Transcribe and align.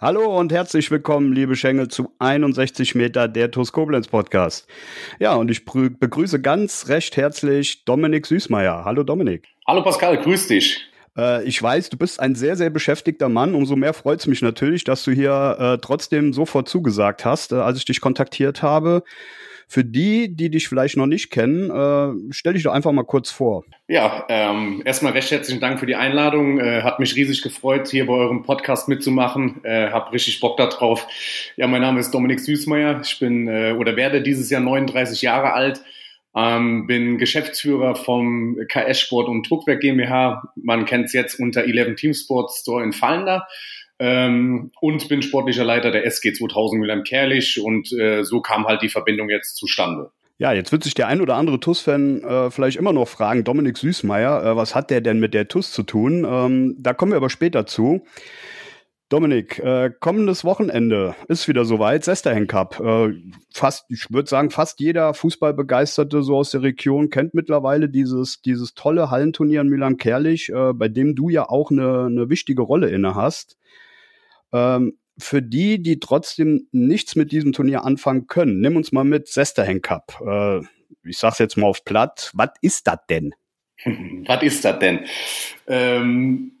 Hallo 0.00 0.38
und 0.38 0.52
herzlich 0.52 0.92
willkommen, 0.92 1.32
liebe 1.32 1.56
Schengel, 1.56 1.88
zu 1.88 2.12
61 2.20 2.94
Meter 2.94 3.26
der 3.26 3.50
TUS 3.50 3.72
Koblenz 3.72 4.06
Podcast. 4.06 4.68
Ja, 5.18 5.34
und 5.34 5.50
ich 5.50 5.64
begrüße 5.64 6.40
ganz 6.40 6.86
recht 6.86 7.16
herzlich 7.16 7.84
Dominik 7.84 8.24
Süßmeier. 8.24 8.84
Hallo 8.84 9.02
Dominik. 9.02 9.48
Hallo 9.66 9.82
Pascal, 9.82 10.16
grüß 10.18 10.46
dich. 10.46 10.88
Äh, 11.16 11.42
ich 11.42 11.60
weiß, 11.60 11.90
du 11.90 11.96
bist 11.96 12.20
ein 12.20 12.36
sehr, 12.36 12.54
sehr 12.54 12.70
beschäftigter 12.70 13.28
Mann. 13.28 13.56
Umso 13.56 13.74
mehr 13.74 13.92
freut 13.92 14.20
es 14.20 14.28
mich 14.28 14.40
natürlich, 14.40 14.84
dass 14.84 15.02
du 15.02 15.10
hier 15.10 15.56
äh, 15.58 15.78
trotzdem 15.78 16.32
sofort 16.32 16.68
zugesagt 16.68 17.24
hast, 17.24 17.50
äh, 17.50 17.56
als 17.56 17.78
ich 17.78 17.84
dich 17.84 18.00
kontaktiert 18.00 18.62
habe. 18.62 19.02
Für 19.70 19.84
die, 19.84 20.34
die 20.34 20.48
dich 20.48 20.66
vielleicht 20.66 20.96
noch 20.96 21.06
nicht 21.06 21.30
kennen, 21.30 21.70
äh, 21.70 22.32
stell 22.32 22.54
dich 22.54 22.62
doch 22.62 22.72
einfach 22.72 22.90
mal 22.90 23.04
kurz 23.04 23.30
vor. 23.30 23.64
Ja, 23.86 24.24
ähm, 24.30 24.80
erstmal 24.86 25.12
recht 25.12 25.30
herzlichen 25.30 25.60
Dank 25.60 25.78
für 25.78 25.84
die 25.84 25.94
Einladung. 25.94 26.58
Äh, 26.58 26.80
hat 26.80 27.00
mich 27.00 27.14
riesig 27.16 27.42
gefreut, 27.42 27.86
hier 27.86 28.06
bei 28.06 28.14
eurem 28.14 28.44
Podcast 28.44 28.88
mitzumachen. 28.88 29.62
Äh, 29.64 29.90
hab 29.90 30.10
richtig 30.14 30.40
Bock 30.40 30.56
darauf. 30.56 31.06
Ja, 31.56 31.66
mein 31.66 31.82
Name 31.82 32.00
ist 32.00 32.12
Dominik 32.12 32.40
Süßmeier. 32.40 33.02
Ich 33.04 33.18
bin 33.18 33.46
äh, 33.46 33.74
oder 33.78 33.94
werde 33.96 34.22
dieses 34.22 34.48
Jahr 34.48 34.62
39 34.62 35.20
Jahre 35.20 35.52
alt. 35.52 35.82
Ähm, 36.34 36.86
bin 36.86 37.18
Geschäftsführer 37.18 37.94
vom 37.94 38.56
KS 38.68 39.00
Sport 39.00 39.28
und 39.28 39.50
Druckwerk 39.50 39.80
GmbH. 39.80 40.50
Man 40.56 40.86
kennt 40.86 41.06
es 41.06 41.12
jetzt 41.12 41.38
unter 41.38 41.64
11 41.64 41.96
Team 41.96 42.14
Sports 42.14 42.60
Store 42.60 42.82
in 42.82 42.94
Fallender 42.94 43.46
ähm, 43.98 44.70
und 44.80 45.08
bin 45.08 45.22
sportlicher 45.22 45.64
Leiter 45.64 45.90
der 45.90 46.06
SG 46.06 46.32
2000 46.32 46.80
Mülheim 46.80 47.02
Kerlich 47.02 47.60
und 47.60 47.92
äh, 47.92 48.22
so 48.24 48.40
kam 48.40 48.66
halt 48.66 48.82
die 48.82 48.88
Verbindung 48.88 49.28
jetzt 49.28 49.56
zustande. 49.56 50.10
Ja, 50.40 50.52
jetzt 50.52 50.70
wird 50.70 50.84
sich 50.84 50.94
der 50.94 51.08
ein 51.08 51.20
oder 51.20 51.34
andere 51.34 51.58
TUS-Fan 51.58 52.22
äh, 52.22 52.50
vielleicht 52.52 52.76
immer 52.76 52.92
noch 52.92 53.08
fragen, 53.08 53.42
Dominik 53.42 53.76
Süßmeier, 53.76 54.44
äh, 54.44 54.56
was 54.56 54.74
hat 54.74 54.90
der 54.90 55.00
denn 55.00 55.18
mit 55.18 55.34
der 55.34 55.48
TUS 55.48 55.72
zu 55.72 55.82
tun? 55.82 56.24
Ähm, 56.28 56.76
da 56.78 56.94
kommen 56.94 57.10
wir 57.12 57.16
aber 57.16 57.30
später 57.30 57.66
zu. 57.66 58.04
Dominik, 59.08 59.58
äh, 59.58 59.90
kommendes 59.98 60.44
Wochenende 60.44 61.16
ist 61.28 61.48
wieder 61.48 61.64
soweit, 61.64 62.04
Sesterhen 62.04 62.46
Cup. 62.46 62.78
Äh, 62.78 63.14
fast, 63.52 63.90
ich 63.90 64.12
würde 64.12 64.28
sagen, 64.28 64.50
fast 64.50 64.80
jeder 64.80 65.14
Fußballbegeisterte 65.14 66.22
so 66.22 66.36
aus 66.36 66.50
der 66.50 66.62
Region 66.62 67.08
kennt 67.08 67.32
mittlerweile 67.32 67.88
dieses, 67.88 68.42
dieses 68.42 68.74
tolle 68.74 69.10
Hallenturnier 69.10 69.62
in 69.62 69.68
Milan-Kerlich, 69.68 70.50
äh, 70.50 70.74
bei 70.74 70.88
dem 70.88 71.14
du 71.14 71.30
ja 71.30 71.48
auch 71.48 71.70
eine, 71.70 72.04
eine 72.04 72.28
wichtige 72.28 72.60
Rolle 72.60 72.90
inne 72.90 73.14
hast. 73.14 73.56
Ähm, 74.52 74.98
für 75.18 75.42
die, 75.42 75.82
die 75.82 75.98
trotzdem 75.98 76.68
nichts 76.70 77.16
mit 77.16 77.32
diesem 77.32 77.52
Turnier 77.52 77.84
anfangen 77.84 78.26
können, 78.28 78.60
nimm 78.60 78.76
uns 78.76 78.92
mal 78.92 79.04
mit 79.04 79.28
Sesterhen 79.28 79.82
Cup. 79.82 80.20
Äh, 80.24 80.60
ich 81.04 81.18
sag's 81.18 81.38
jetzt 81.38 81.56
mal 81.56 81.66
auf 81.66 81.84
platt. 81.84 82.30
Was 82.34 82.50
ist 82.62 82.86
das 82.86 82.98
denn? 83.08 83.34
Was 84.26 84.42
ist 84.42 84.64
das 84.64 84.78
denn? 84.78 85.00
Ähm, 85.66 86.52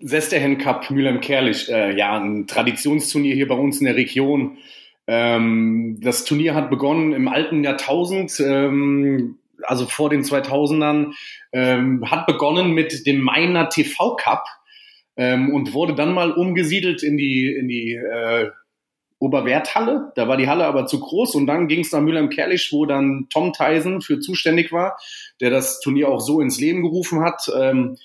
Sesterhen 0.00 0.58
Cup 0.58 0.90
Mülheim-Kerlich, 0.90 1.68
äh, 1.70 1.96
ja, 1.96 2.18
ein 2.18 2.46
Traditionsturnier 2.46 3.34
hier 3.34 3.48
bei 3.48 3.54
uns 3.54 3.78
in 3.80 3.86
der 3.86 3.96
Region. 3.96 4.58
Ähm, 5.06 5.98
das 6.00 6.24
Turnier 6.24 6.54
hat 6.54 6.70
begonnen 6.70 7.12
im 7.12 7.28
alten 7.28 7.64
Jahrtausend, 7.64 8.40
ähm, 8.40 9.38
also 9.62 9.86
vor 9.86 10.10
den 10.10 10.22
2000ern, 10.22 11.14
ähm, 11.52 12.10
hat 12.10 12.26
begonnen 12.26 12.72
mit 12.72 13.06
dem 13.06 13.20
Meiner 13.20 13.68
TV 13.68 14.16
Cup 14.16 14.44
ähm, 15.18 15.52
und 15.52 15.74
wurde 15.74 15.94
dann 15.94 16.14
mal 16.14 16.32
umgesiedelt 16.32 17.02
in 17.02 17.18
die, 17.18 17.52
in 17.52 17.68
die 17.68 17.94
äh, 17.94 18.50
Oberwerthalle. 19.18 20.12
Da 20.14 20.28
war 20.28 20.36
die 20.36 20.48
Halle 20.48 20.64
aber 20.64 20.86
zu 20.86 21.00
groß 21.00 21.34
und 21.34 21.46
dann 21.46 21.66
ging 21.66 21.80
es 21.80 21.92
nach 21.92 22.00
Mülheim-Kerlich, 22.00 22.70
wo 22.72 22.86
dann 22.86 23.26
Tom 23.30 23.52
Tyson 23.52 24.00
für 24.00 24.20
zuständig 24.20 24.72
war, 24.72 24.96
der 25.40 25.50
das 25.50 25.80
Turnier 25.80 26.08
auch 26.08 26.20
so 26.20 26.40
ins 26.40 26.60
Leben 26.60 26.82
gerufen 26.82 27.20
hat. 27.20 27.50
Ähm, 27.54 27.96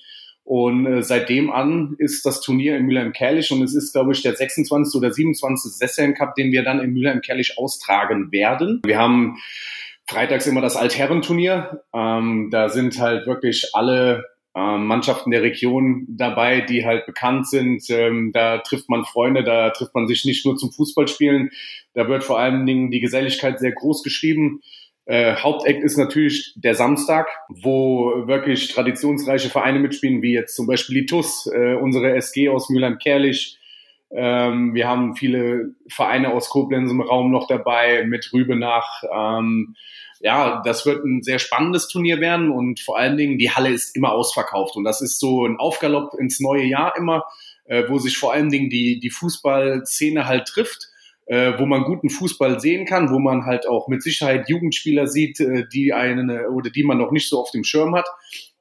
und 0.43 0.85
äh, 0.87 1.03
seitdem 1.03 1.51
an 1.51 1.95
ist 1.99 2.25
das 2.25 2.41
Turnier 2.41 2.75
in 2.75 2.85
Mülheim-Kerlich 2.85 3.51
und 3.51 3.61
es 3.61 3.75
ist, 3.75 3.93
glaube 3.93 4.11
ich, 4.11 4.23
der 4.23 4.35
26. 4.35 4.95
oder 4.95 5.13
27. 5.13 5.71
Sesseln 5.71 6.15
Cup, 6.15 6.35
den 6.35 6.51
wir 6.51 6.63
dann 6.63 6.81
in 6.81 6.93
Mülheim-Kerlich 6.93 7.57
austragen 7.57 8.31
werden. 8.31 8.81
Wir 8.85 8.97
haben 8.97 9.37
freitags 10.05 10.47
immer 10.47 10.61
das 10.61 10.75
Altherrenturnier. 10.75 11.83
Ähm, 11.93 12.49
da 12.51 12.69
sind 12.69 12.99
halt 12.99 13.27
wirklich 13.27 13.69
alle 13.73 14.25
ähm, 14.55 14.85
Mannschaften 14.85 15.31
der 15.31 15.41
Region 15.41 16.05
dabei, 16.07 16.61
die 16.61 16.85
halt 16.85 17.05
bekannt 17.05 17.47
sind. 17.47 17.89
Ähm, 17.89 18.31
da 18.33 18.59
trifft 18.59 18.89
man 18.89 19.03
Freunde, 19.03 19.43
da 19.43 19.71
trifft 19.71 19.95
man 19.95 20.07
sich 20.07 20.25
nicht 20.25 20.45
nur 20.45 20.55
zum 20.57 20.71
Fußballspielen. 20.71 21.49
Da 21.93 22.07
wird 22.07 22.23
vor 22.23 22.39
allen 22.39 22.65
Dingen 22.65 22.91
die 22.91 22.99
Geselligkeit 22.99 23.59
sehr 23.59 23.71
groß 23.71 24.03
geschrieben. 24.03 24.61
Äh, 25.05 25.35
Haupteck 25.35 25.83
ist 25.83 25.97
natürlich 25.97 26.53
der 26.55 26.75
Samstag, 26.75 27.27
wo 27.49 28.27
wirklich 28.27 28.69
traditionsreiche 28.69 29.49
Vereine 29.49 29.79
mitspielen, 29.79 30.21
wie 30.21 30.33
jetzt 30.33 30.55
zum 30.55 30.67
Beispiel 30.67 31.01
die 31.01 31.05
TUS, 31.07 31.47
äh, 31.47 31.73
unsere 31.73 32.15
SG 32.15 32.49
aus 32.49 32.69
Mülheim-Kerlich. 32.69 33.57
Ähm, 34.11 34.75
wir 34.75 34.87
haben 34.87 35.15
viele 35.15 35.73
Vereine 35.89 36.31
aus 36.31 36.49
Koblenz 36.49 36.91
im 36.91 37.01
Raum 37.01 37.31
noch 37.31 37.47
dabei, 37.47 38.05
mit 38.05 38.31
Rübenach. 38.31 39.03
Ähm, 39.11 39.75
ja, 40.23 40.61
das 40.63 40.85
wird 40.85 41.03
ein 41.03 41.21
sehr 41.21 41.37
spannendes 41.37 41.89
Turnier 41.89 42.21
werden 42.21 42.49
und 42.49 42.79
vor 42.79 42.97
allen 42.97 43.17
Dingen 43.17 43.37
die 43.37 43.51
Halle 43.51 43.69
ist 43.69 43.93
immer 43.95 44.13
ausverkauft 44.13 44.77
und 44.77 44.85
das 44.85 45.01
ist 45.01 45.19
so 45.19 45.45
ein 45.45 45.57
Aufgalopp 45.57 46.13
ins 46.17 46.39
neue 46.39 46.63
Jahr 46.63 46.95
immer, 46.97 47.25
äh, 47.65 47.83
wo 47.89 47.99
sich 47.99 48.17
vor 48.17 48.31
allen 48.31 48.49
Dingen 48.49 48.69
die, 48.69 49.01
die 49.01 49.09
Fußballszene 49.09 50.25
halt 50.25 50.47
trifft. 50.47 50.89
Äh, 51.25 51.57
wo 51.57 51.65
man 51.65 51.85
guten 51.85 52.09
Fußball 52.09 52.59
sehen 52.59 52.85
kann, 52.85 53.09
wo 53.09 53.17
man 53.17 53.45
halt 53.45 53.65
auch 53.65 53.87
mit 53.87 54.03
Sicherheit 54.03 54.49
Jugendspieler 54.49 55.07
sieht, 55.07 55.39
äh, 55.39 55.63
die 55.71 55.93
eine 55.93 56.49
oder 56.49 56.69
die 56.69 56.83
man 56.83 56.97
noch 56.97 57.11
nicht 57.11 57.29
so 57.29 57.39
auf 57.39 57.49
dem 57.51 57.63
Schirm 57.63 57.95
hat. 57.95 58.09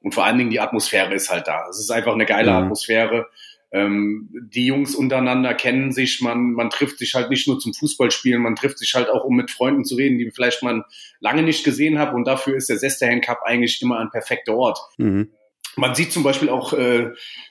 Und 0.01 0.13
vor 0.13 0.23
allen 0.23 0.37
Dingen 0.37 0.49
die 0.49 0.61
Atmosphäre 0.61 1.13
ist 1.13 1.29
halt 1.29 1.45
da. 1.45 1.67
Es 1.69 1.77
ist 1.77 1.91
einfach 1.91 2.13
eine 2.13 2.25
geile 2.25 2.51
mhm. 2.51 2.57
Atmosphäre. 2.57 3.27
Ähm, 3.73 4.29
die 4.31 4.67
Jungs 4.67 4.93
untereinander 4.93 5.55
kennen 5.55 5.91
sich, 5.91 6.21
man, 6.21 6.53
man 6.53 6.69
trifft 6.69 6.99
sich 6.99 7.15
halt 7.15 7.31
nicht 7.31 7.47
nur 7.47 7.59
zum 7.59 7.73
Fußballspielen, 7.73 8.41
man 8.41 8.55
trifft 8.55 8.77
sich 8.77 8.93
halt 8.93 9.09
auch, 9.09 9.23
um 9.23 9.35
mit 9.35 9.49
Freunden 9.49 9.83
zu 9.83 9.95
reden, 9.95 10.19
die 10.19 10.29
vielleicht 10.29 10.61
man 10.61 10.83
lange 11.19 11.41
nicht 11.41 11.63
gesehen 11.63 11.97
hat. 11.97 12.13
Und 12.13 12.25
dafür 12.25 12.55
ist 12.55 12.69
der 12.69 12.77
Sesterhen 12.77 13.21
Cup 13.21 13.41
eigentlich 13.43 13.81
immer 13.81 13.99
ein 13.99 14.11
perfekter 14.11 14.53
Ort. 14.53 14.79
Mhm. 14.97 15.31
Man 15.75 15.95
sieht 15.95 16.11
zum 16.11 16.23
Beispiel 16.23 16.49
auch 16.49 16.73
äh, 16.73 17.09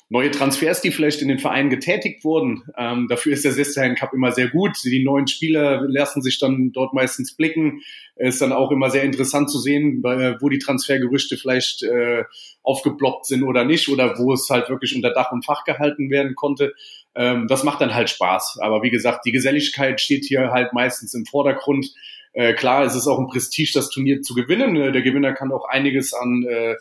neue 0.09 0.31
Transfers, 0.31 0.81
die 0.81 0.93
vielleicht 0.93 1.23
in 1.23 1.29
den 1.29 1.39
Vereinen 1.39 1.71
getätigt 1.71 2.23
wurden. 2.23 2.63
Ähm, 2.77 3.09
dafür 3.09 3.33
ist 3.33 3.45
der 3.45 3.53
Sesterhen 3.53 3.97
Cup 3.97 4.13
immer 4.13 4.31
sehr 4.31 4.49
gut. 4.49 4.77
Die 4.85 5.03
neuen 5.03 5.27
Spieler 5.27 5.83
lassen 5.89 6.23
sich 6.23 6.39
dann 6.39 6.71
dort 6.73 6.93
meistens 6.93 7.35
blicken. 7.35 7.81
Es 8.15 8.35
ist 8.35 8.43
dann 8.43 8.53
auch 8.53 8.71
immer 8.71 8.91
sehr 8.91 9.05
interessant 9.05 9.51
zu 9.51 9.59
sehen, 9.59 10.03
wo 10.03 10.49
die 10.49 10.59
Transfergerüchte 10.59 11.37
vielleicht 11.37 11.83
äh, 11.83 12.25
aufgeploppt 12.63 13.27
sind 13.27 13.43
oder 13.43 13.65
nicht 13.65 13.89
oder 13.89 14.19
wo 14.19 14.35
es 14.35 14.49
halt 14.51 14.69
wirklich 14.69 14.95
unter 14.95 15.13
Dach 15.13 15.33
und 15.33 15.45
Fach 15.45 15.65
gehalten 15.65 16.11
werden 16.11 16.35
konnte. 16.35 16.75
Ähm, 17.15 17.47
das 17.49 17.65
macht 17.65 17.81
dann 17.81 17.95
halt 17.95 18.11
Spaß. 18.11 18.59
Aber 18.61 18.83
wie 18.83 18.91
gesagt, 18.91 19.25
die 19.25 19.33
Geselligkeit 19.33 20.01
steht 20.01 20.25
hier 20.27 20.51
halt 20.51 20.73
meistens 20.73 21.15
im 21.15 21.25
Vordergrund. 21.25 21.93
Äh, 22.35 22.55
klar, 22.55 22.85
es 22.85 22.95
ist 22.95 23.07
auch 23.07 23.19
ein 23.19 23.29
Prestige, 23.29 23.73
das 23.75 23.91
Turnier 23.91 24.23
zu 24.23 24.35
gewinnen. 24.35 24.75
Der 24.75 25.03
Gewinner 25.03 25.33
kann 25.33 25.53
auch 25.53 25.69
einiges 25.69 26.15
an 26.15 26.45
äh, 26.49 26.77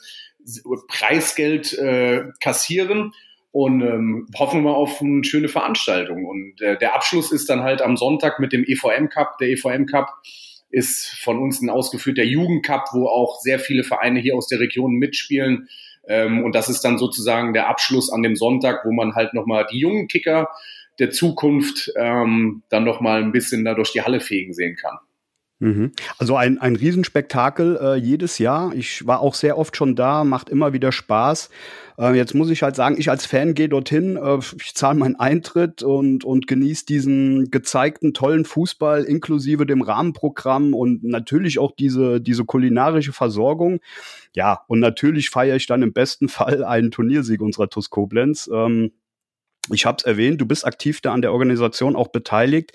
Preisgeld 0.87 1.73
äh, 1.73 2.23
kassieren 2.41 3.13
und 3.51 3.81
ähm, 3.81 4.27
hoffen 4.37 4.63
wir 4.63 4.75
auf 4.75 5.01
eine 5.01 5.23
schöne 5.23 5.49
Veranstaltung. 5.49 6.25
Und 6.25 6.61
äh, 6.61 6.77
der 6.77 6.95
Abschluss 6.95 7.31
ist 7.31 7.49
dann 7.49 7.63
halt 7.63 7.81
am 7.81 7.97
Sonntag 7.97 8.39
mit 8.39 8.53
dem 8.53 8.63
EVM 8.65 9.09
Cup. 9.09 9.37
Der 9.39 9.49
EVM 9.49 9.85
Cup 9.85 10.09
ist 10.69 11.09
von 11.19 11.37
uns 11.39 11.61
ein 11.61 11.69
ausgeführter 11.69 12.23
Jugendcup, 12.23 12.85
wo 12.93 13.07
auch 13.07 13.39
sehr 13.41 13.59
viele 13.59 13.83
Vereine 13.83 14.21
hier 14.21 14.35
aus 14.35 14.47
der 14.47 14.59
Region 14.59 14.93
mitspielen. 14.93 15.67
Ähm, 16.07 16.43
und 16.43 16.55
das 16.55 16.69
ist 16.69 16.81
dann 16.81 16.97
sozusagen 16.97 17.53
der 17.53 17.67
Abschluss 17.67 18.09
an 18.09 18.23
dem 18.23 18.35
Sonntag, 18.35 18.85
wo 18.85 18.91
man 18.91 19.15
halt 19.15 19.33
nochmal 19.33 19.67
die 19.71 19.79
jungen 19.79 20.07
Kicker 20.07 20.49
der 20.99 21.11
Zukunft 21.11 21.91
ähm, 21.97 22.63
dann 22.69 22.83
nochmal 22.83 23.21
ein 23.21 23.31
bisschen 23.31 23.65
da 23.65 23.73
durch 23.73 23.91
die 23.91 24.01
Halle 24.01 24.21
fegen 24.21 24.53
sehen 24.53 24.75
kann. 24.75 24.97
Mhm. 25.61 25.91
Also 26.17 26.35
ein, 26.35 26.57
ein 26.57 26.75
Riesenspektakel 26.75 27.77
äh, 27.79 27.95
jedes 27.95 28.39
Jahr. 28.39 28.73
Ich 28.73 29.05
war 29.05 29.19
auch 29.19 29.35
sehr 29.35 29.59
oft 29.59 29.77
schon 29.77 29.95
da, 29.95 30.23
macht 30.23 30.49
immer 30.49 30.73
wieder 30.73 30.91
Spaß. 30.91 31.51
Äh, 31.99 32.15
jetzt 32.15 32.33
muss 32.33 32.49
ich 32.49 32.63
halt 32.63 32.75
sagen, 32.75 32.95
ich 32.97 33.11
als 33.11 33.27
Fan 33.27 33.53
gehe 33.53 33.69
dorthin, 33.69 34.17
äh, 34.17 34.39
ich 34.59 34.73
zahle 34.73 34.97
meinen 34.97 35.17
Eintritt 35.17 35.83
und, 35.83 36.25
und 36.25 36.47
genieße 36.47 36.87
diesen 36.87 37.51
gezeigten 37.51 38.15
tollen 38.15 38.43
Fußball 38.43 39.03
inklusive 39.03 39.67
dem 39.67 39.83
Rahmenprogramm 39.83 40.73
und 40.73 41.03
natürlich 41.03 41.59
auch 41.59 41.73
diese, 41.77 42.19
diese 42.19 42.43
kulinarische 42.43 43.13
Versorgung. 43.13 43.81
Ja, 44.35 44.61
und 44.67 44.79
natürlich 44.79 45.29
feiere 45.29 45.57
ich 45.57 45.67
dann 45.67 45.83
im 45.83 45.93
besten 45.93 46.27
Fall 46.27 46.63
einen 46.63 46.89
Turniersieg 46.89 47.39
unserer 47.39 47.69
TuS 47.69 47.91
Koblenz. 47.91 48.49
Ähm, 48.51 48.93
ich 49.71 49.85
habe 49.85 49.97
es 49.99 50.05
erwähnt, 50.05 50.41
du 50.41 50.47
bist 50.47 50.65
aktiv 50.65 51.01
da 51.01 51.13
an 51.13 51.21
der 51.21 51.33
Organisation 51.33 51.95
auch 51.95 52.07
beteiligt. 52.07 52.71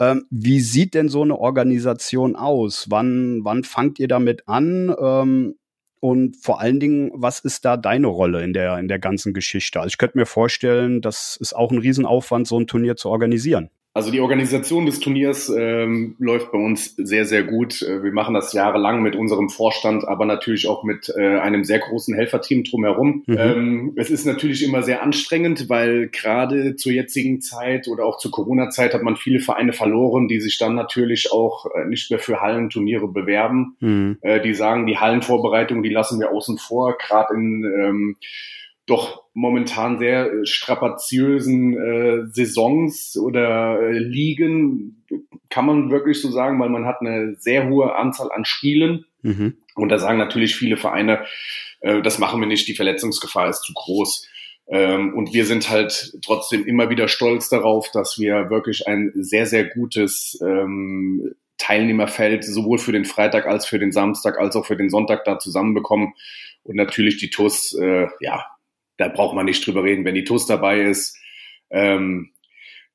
Ähm, 0.00 0.26
wie 0.30 0.60
sieht 0.60 0.94
denn 0.94 1.08
so 1.08 1.22
eine 1.22 1.38
Organisation 1.38 2.36
aus? 2.36 2.86
Wann, 2.90 3.44
wann 3.44 3.64
fangt 3.64 3.98
ihr 3.98 4.08
damit 4.08 4.48
an? 4.48 4.94
Ähm, 5.00 5.54
und 6.00 6.36
vor 6.36 6.60
allen 6.60 6.80
Dingen, 6.80 7.10
was 7.14 7.40
ist 7.40 7.64
da 7.64 7.76
deine 7.76 8.08
Rolle 8.08 8.44
in 8.44 8.52
der, 8.52 8.78
in 8.78 8.88
der 8.88 8.98
ganzen 8.98 9.32
Geschichte? 9.32 9.80
Also 9.80 9.88
ich 9.88 9.98
könnte 9.98 10.18
mir 10.18 10.26
vorstellen, 10.26 11.00
das 11.00 11.36
ist 11.40 11.54
auch 11.54 11.70
ein 11.70 11.78
Riesenaufwand, 11.78 12.46
so 12.46 12.58
ein 12.58 12.66
Turnier 12.66 12.96
zu 12.96 13.08
organisieren. 13.08 13.70
Also 13.94 14.10
die 14.10 14.20
Organisation 14.20 14.86
des 14.86 14.98
Turniers 14.98 15.48
ähm, 15.48 16.16
läuft 16.18 16.50
bei 16.50 16.58
uns 16.58 16.96
sehr, 16.96 17.24
sehr 17.26 17.44
gut. 17.44 17.80
Äh, 17.80 18.02
wir 18.02 18.12
machen 18.12 18.34
das 18.34 18.52
jahrelang 18.52 19.02
mit 19.02 19.14
unserem 19.14 19.48
Vorstand, 19.48 20.06
aber 20.08 20.26
natürlich 20.26 20.66
auch 20.66 20.82
mit 20.82 21.14
äh, 21.16 21.38
einem 21.38 21.62
sehr 21.62 21.78
großen 21.78 22.12
Helferteam 22.12 22.64
drumherum. 22.64 23.22
Mhm. 23.26 23.38
Ähm, 23.38 23.92
es 23.94 24.10
ist 24.10 24.26
natürlich 24.26 24.64
immer 24.64 24.82
sehr 24.82 25.00
anstrengend, 25.00 25.68
weil 25.68 26.08
gerade 26.08 26.74
zur 26.74 26.90
jetzigen 26.90 27.40
Zeit 27.40 27.86
oder 27.86 28.04
auch 28.04 28.18
zur 28.18 28.32
Corona-Zeit 28.32 28.94
hat 28.94 29.04
man 29.04 29.14
viele 29.14 29.38
Vereine 29.38 29.72
verloren, 29.72 30.26
die 30.26 30.40
sich 30.40 30.58
dann 30.58 30.74
natürlich 30.74 31.30
auch 31.30 31.66
äh, 31.66 31.84
nicht 31.84 32.10
mehr 32.10 32.18
für 32.18 32.40
Hallenturniere 32.40 33.06
bewerben. 33.06 33.76
Mhm. 33.78 34.18
Äh, 34.22 34.40
die 34.40 34.54
sagen, 34.54 34.86
die 34.86 34.98
Hallenvorbereitung, 34.98 35.84
die 35.84 35.90
lassen 35.90 36.18
wir 36.18 36.32
außen 36.32 36.58
vor, 36.58 36.98
gerade 36.98 37.32
in 37.34 37.64
ähm, 37.64 38.16
doch 38.86 39.24
momentan 39.32 39.98
sehr 39.98 40.32
äh, 40.32 40.46
strapaziösen 40.46 41.76
äh, 41.76 42.26
Saisons 42.32 43.16
oder 43.16 43.80
äh, 43.80 43.98
Ligen, 43.98 45.04
kann 45.48 45.66
man 45.66 45.90
wirklich 45.90 46.20
so 46.20 46.30
sagen, 46.30 46.58
weil 46.60 46.68
man 46.68 46.86
hat 46.86 47.00
eine 47.00 47.36
sehr 47.36 47.68
hohe 47.68 47.94
Anzahl 47.94 48.30
an 48.32 48.44
Spielen. 48.44 49.06
Mhm. 49.22 49.56
Und 49.74 49.88
da 49.88 49.98
sagen 49.98 50.18
natürlich 50.18 50.56
viele 50.56 50.76
Vereine, 50.76 51.24
äh, 51.80 52.02
das 52.02 52.18
machen 52.18 52.40
wir 52.40 52.46
nicht, 52.46 52.68
die 52.68 52.74
Verletzungsgefahr 52.74 53.48
ist 53.48 53.62
zu 53.62 53.72
groß. 53.72 54.28
Ähm, 54.66 55.14
und 55.14 55.34
wir 55.34 55.44
sind 55.44 55.70
halt 55.70 56.12
trotzdem 56.22 56.64
immer 56.66 56.90
wieder 56.90 57.08
stolz 57.08 57.48
darauf, 57.48 57.90
dass 57.90 58.18
wir 58.18 58.50
wirklich 58.50 58.86
ein 58.86 59.12
sehr, 59.14 59.46
sehr 59.46 59.64
gutes 59.64 60.40
ähm, 60.42 61.34
Teilnehmerfeld 61.58 62.44
sowohl 62.44 62.78
für 62.78 62.92
den 62.92 63.04
Freitag 63.04 63.46
als 63.46 63.66
für 63.66 63.78
den 63.78 63.92
Samstag 63.92 64.38
als 64.38 64.56
auch 64.56 64.66
für 64.66 64.76
den 64.76 64.90
Sonntag 64.90 65.24
da 65.24 65.38
zusammenbekommen. 65.38 66.14
Und 66.62 66.76
natürlich 66.76 67.18
die 67.18 67.30
TUS, 67.30 67.74
äh, 67.74 68.06
ja, 68.20 68.44
da 68.96 69.08
braucht 69.08 69.34
man 69.34 69.46
nicht 69.46 69.66
drüber 69.66 69.84
reden. 69.84 70.04
Wenn 70.04 70.14
die 70.14 70.24
TUS 70.24 70.46
dabei 70.46 70.80
ist, 70.80 71.18
ähm, 71.70 72.32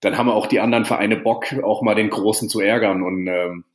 dann 0.01 0.17
haben 0.17 0.29
auch 0.29 0.47
die 0.47 0.59
anderen 0.59 0.85
Vereine 0.85 1.17
Bock, 1.17 1.53
auch 1.63 1.81
mal 1.81 1.95
den 1.95 2.09
Großen 2.09 2.49
zu 2.49 2.61
ärgern. 2.61 3.03
Und 3.03 3.27
ähm, 3.27 3.65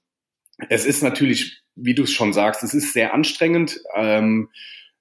es 0.68 0.86
ist 0.86 1.02
natürlich, 1.02 1.62
wie 1.74 1.94
du 1.94 2.04
es 2.04 2.12
schon 2.12 2.32
sagst, 2.32 2.62
es 2.62 2.74
ist 2.74 2.92
sehr 2.92 3.12
anstrengend. 3.12 3.80
Ähm, 3.94 4.48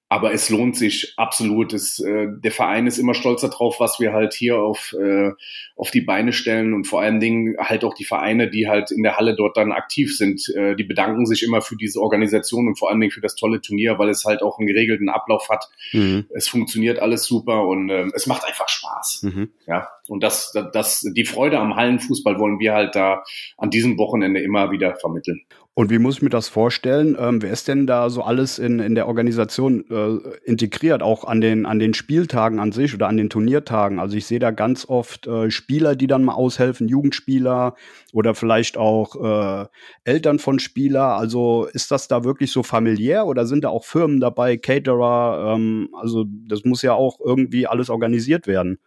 aber 0.08 0.32
es 0.32 0.50
lohnt 0.50 0.76
sich 0.76 1.14
absolut. 1.16 1.72
Es, 1.72 1.98
äh, 1.98 2.28
der 2.36 2.52
Verein 2.52 2.86
ist 2.86 2.98
immer 2.98 3.14
stolz 3.14 3.40
darauf, 3.40 3.80
was 3.80 3.98
wir 3.98 4.12
halt 4.12 4.34
hier 4.34 4.58
auf, 4.58 4.94
äh, 5.00 5.30
auf 5.76 5.90
die 5.90 6.02
Beine 6.02 6.32
stellen 6.32 6.74
und 6.74 6.86
vor 6.86 7.00
allen 7.00 7.20
Dingen 7.20 7.56
halt 7.58 7.84
auch 7.84 7.94
die 7.94 8.04
Vereine, 8.04 8.50
die 8.50 8.68
halt 8.68 8.90
in 8.90 9.02
der 9.02 9.16
Halle 9.16 9.34
dort 9.34 9.56
dann 9.56 9.72
aktiv 9.72 10.16
sind, 10.16 10.48
äh, 10.54 10.76
die 10.76 10.84
bedanken 10.84 11.26
sich 11.26 11.42
immer 11.42 11.62
für 11.62 11.76
diese 11.76 12.00
Organisation 12.00 12.68
und 12.68 12.78
vor 12.78 12.90
allen 12.90 13.00
Dingen 13.00 13.12
für 13.12 13.22
das 13.22 13.34
tolle 13.34 13.60
Turnier, 13.60 13.98
weil 13.98 14.10
es 14.10 14.24
halt 14.24 14.42
auch 14.42 14.58
einen 14.58 14.68
geregelten 14.68 15.08
Ablauf 15.08 15.48
hat. 15.48 15.64
Mhm. 15.92 16.26
Es 16.34 16.48
funktioniert 16.48 16.98
alles 16.98 17.24
super 17.24 17.66
und 17.66 17.88
äh, 17.90 18.06
es 18.14 18.26
macht 18.26 18.44
einfach 18.44 18.68
Spaß. 18.68 19.22
Mhm. 19.22 19.50
Ja, 19.66 19.88
und 20.08 20.22
das, 20.22 20.52
das, 20.52 20.70
das, 20.72 21.00
die 21.14 21.24
Freude 21.24 21.58
am 21.58 21.76
Hallenfußball 21.76 22.38
wollen 22.38 22.58
wir 22.58 22.74
halt 22.74 22.94
da 22.94 23.24
an 23.56 23.70
diesem 23.70 23.98
Wochenende 23.98 24.40
immer 24.40 24.70
wieder 24.70 24.96
vermitteln. 24.96 25.40
Und 25.76 25.90
wie 25.90 25.98
muss 25.98 26.16
ich 26.16 26.22
mir 26.22 26.30
das 26.30 26.46
vorstellen? 26.46 27.16
Ähm, 27.18 27.42
wer 27.42 27.50
ist 27.50 27.66
denn 27.66 27.88
da 27.88 28.08
so 28.08 28.22
alles 28.22 28.60
in, 28.60 28.78
in 28.78 28.94
der 28.94 29.08
Organisation 29.08 29.84
äh, 29.90 30.18
integriert, 30.44 31.02
auch 31.02 31.24
an 31.24 31.40
den, 31.40 31.66
an 31.66 31.80
den 31.80 31.94
Spieltagen 31.94 32.60
an 32.60 32.70
sich 32.70 32.94
oder 32.94 33.08
an 33.08 33.16
den 33.16 33.28
Turniertagen? 33.28 33.98
Also 33.98 34.16
ich 34.16 34.26
sehe 34.26 34.38
da 34.38 34.52
ganz 34.52 34.88
oft 34.88 35.26
äh, 35.26 35.50
Spieler, 35.50 35.96
die 35.96 36.06
dann 36.06 36.22
mal 36.22 36.34
aushelfen, 36.34 36.86
Jugendspieler 36.86 37.74
oder 38.12 38.36
vielleicht 38.36 38.76
auch 38.76 39.64
äh, 39.64 39.66
Eltern 40.04 40.38
von 40.38 40.60
Spieler. 40.60 41.16
Also 41.16 41.66
ist 41.72 41.90
das 41.90 42.06
da 42.06 42.22
wirklich 42.22 42.52
so 42.52 42.62
familiär 42.62 43.26
oder 43.26 43.44
sind 43.44 43.64
da 43.64 43.70
auch 43.70 43.84
Firmen 43.84 44.20
dabei, 44.20 44.56
Caterer? 44.56 45.54
Ähm, 45.56 45.88
also 46.00 46.24
das 46.46 46.64
muss 46.64 46.82
ja 46.82 46.92
auch 46.92 47.18
irgendwie 47.18 47.66
alles 47.66 47.90
organisiert 47.90 48.46
werden. 48.46 48.78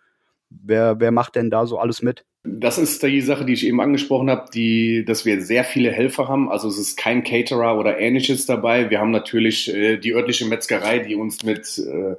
Wer, 0.49 0.99
wer 0.99 1.11
macht 1.11 1.35
denn 1.35 1.49
da 1.49 1.65
so 1.65 1.77
alles 1.77 2.01
mit? 2.01 2.23
Das 2.49 2.77
ist 2.77 3.03
die 3.03 3.19
Sache, 3.21 3.44
die 3.44 3.53
ich 3.53 3.67
eben 3.67 3.81
angesprochen 3.81 4.29
habe, 4.29 4.49
die, 4.53 5.03
dass 5.03 5.25
wir 5.25 5.41
sehr 5.41 5.65
viele 5.65 5.91
Helfer 5.91 6.29
haben. 6.29 6.49
Also 6.49 6.69
es 6.69 6.77
ist 6.77 6.97
kein 6.97 7.23
Caterer 7.23 7.77
oder 7.77 7.99
ähnliches 7.99 8.45
dabei. 8.45 8.89
Wir 8.89 8.99
haben 8.99 9.11
natürlich 9.11 9.73
äh, 9.73 9.97
die 9.97 10.13
örtliche 10.13 10.45
Metzgerei, 10.45 10.99
die 10.99 11.15
uns 11.15 11.44
mit, 11.44 11.77
äh, 11.77 12.15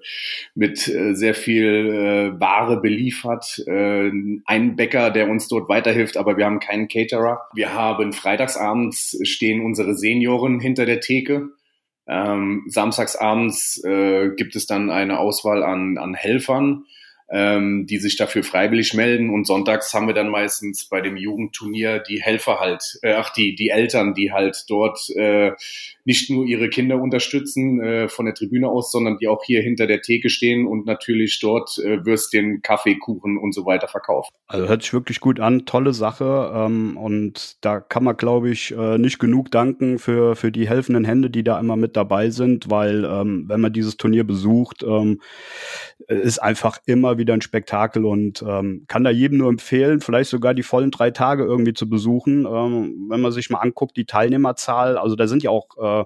mit 0.55 0.87
äh, 0.87 1.15
sehr 1.15 1.35
viel 1.35 2.35
äh, 2.35 2.41
Ware 2.41 2.81
beliefert. 2.81 3.63
Äh, 3.67 4.11
ein 4.45 4.77
Bäcker, 4.77 5.11
der 5.11 5.31
uns 5.31 5.49
dort 5.49 5.71
weiterhilft, 5.71 6.19
aber 6.19 6.37
wir 6.37 6.45
haben 6.45 6.61
keinen 6.61 6.89
Caterer. 6.89 7.41
Wir 7.55 7.73
haben 7.73 8.13
freitagsabends 8.13 9.19
stehen 9.23 9.65
unsere 9.65 9.95
Senioren 9.95 10.61
hinter 10.61 10.85
der 10.85 11.01
Theke. 11.01 11.49
Ähm, 12.07 12.65
samstagsabends 12.69 13.83
äh, 13.85 14.31
gibt 14.37 14.57
es 14.57 14.67
dann 14.67 14.91
eine 14.91 15.19
Auswahl 15.19 15.63
an, 15.63 15.97
an 15.97 16.15
Helfern 16.15 16.85
ähm, 17.31 17.87
die 17.87 17.99
sich 17.99 18.17
dafür 18.17 18.43
freiwillig 18.43 18.95
melden. 18.95 19.31
Und 19.31 19.47
sonntags 19.47 19.93
haben 19.93 20.07
wir 20.07 20.15
dann 20.15 20.31
meistens 20.31 20.87
bei 20.87 21.01
dem 21.01 21.17
Jugendturnier 21.17 21.99
die 21.99 22.23
Helfer 22.23 22.59
halt, 22.61 22.99
äh, 23.03 23.13
ach, 23.13 23.33
die, 23.33 23.55
die 23.55 23.69
Eltern, 23.69 24.15
die 24.15 24.33
halt 24.33 24.65
dort 24.69 25.11
äh, 25.17 25.53
nicht 26.05 26.31
nur 26.31 26.47
ihre 26.47 26.71
Kinder 26.71 26.97
unterstützen 27.01 27.83
äh, 27.83 28.09
von 28.09 28.25
der 28.25 28.35
Tribüne 28.35 28.69
aus, 28.69 28.91
sondern 28.91 29.19
die 29.19 29.29
auch 29.29 29.45
hier 29.45 29.61
hinter 29.61 29.87
der 29.87 30.01
Theke 30.01 30.31
stehen 30.31 30.67
und 30.67 30.87
natürlich 30.87 31.39
dort 31.41 31.79
äh, 31.79 32.05
Würstchen, 32.07 32.63
Kaffee, 32.63 32.97
Kuchen 32.97 33.37
und 33.37 33.53
so 33.53 33.67
weiter 33.67 33.89
verkaufen. 33.89 34.31
Also 34.47 34.67
hört 34.67 34.83
sich 34.83 34.95
wirklich 34.95 35.21
gut 35.21 35.39
an, 35.39 35.67
tolle 35.67 35.93
Sache. 35.93 36.51
Ähm, 36.55 36.97
und 36.97 37.59
da 37.61 37.81
kann 37.81 38.05
man, 38.05 38.17
glaube 38.17 38.49
ich, 38.49 38.73
äh, 38.73 38.97
nicht 38.97 39.19
genug 39.19 39.51
danken 39.51 39.99
für, 39.99 40.35
für 40.35 40.51
die 40.51 40.67
helfenden 40.67 41.05
Hände, 41.05 41.29
die 41.29 41.45
da 41.45 41.61
immer 41.61 41.77
mit 41.77 41.95
dabei 41.95 42.31
sind, 42.31 42.71
weil 42.71 43.05
ähm, 43.05 43.45
wenn 43.47 43.61
man 43.61 43.75
dieses 43.75 43.99
Turnier 43.99 44.25
besucht, 44.25 44.83
ähm, 44.83 45.21
ist 46.07 46.39
einfach 46.39 46.79
immer 46.87 47.18
wieder 47.19 47.35
ein 47.35 47.43
Spektakel 47.43 48.05
und 48.05 48.43
ähm, 48.47 48.85
kann 48.89 49.05
da 49.05 49.11
jedem 49.11 49.39
nur 49.39 49.51
empfehlen, 49.51 50.01
vielleicht 50.01 50.31
sogar 50.31 50.55
die 50.55 50.63
vollen 50.63 50.91
drei 50.91 51.11
Tage 51.11 51.45
irgendwie 51.45 51.75
zu 51.75 51.89
besuchen. 51.89 52.47
Ähm, 52.47 53.07
wenn 53.11 53.21
man 53.21 53.33
sich 53.33 53.51
mal 53.51 53.59
anguckt, 53.59 53.97
die 53.97 54.07
Teilnehmerzahl, 54.07 54.97
also 54.97 55.17
da 55.17 55.27
sind 55.27 55.43
ja 55.43 55.51
auch 55.51 56.03
äh, 56.03 56.05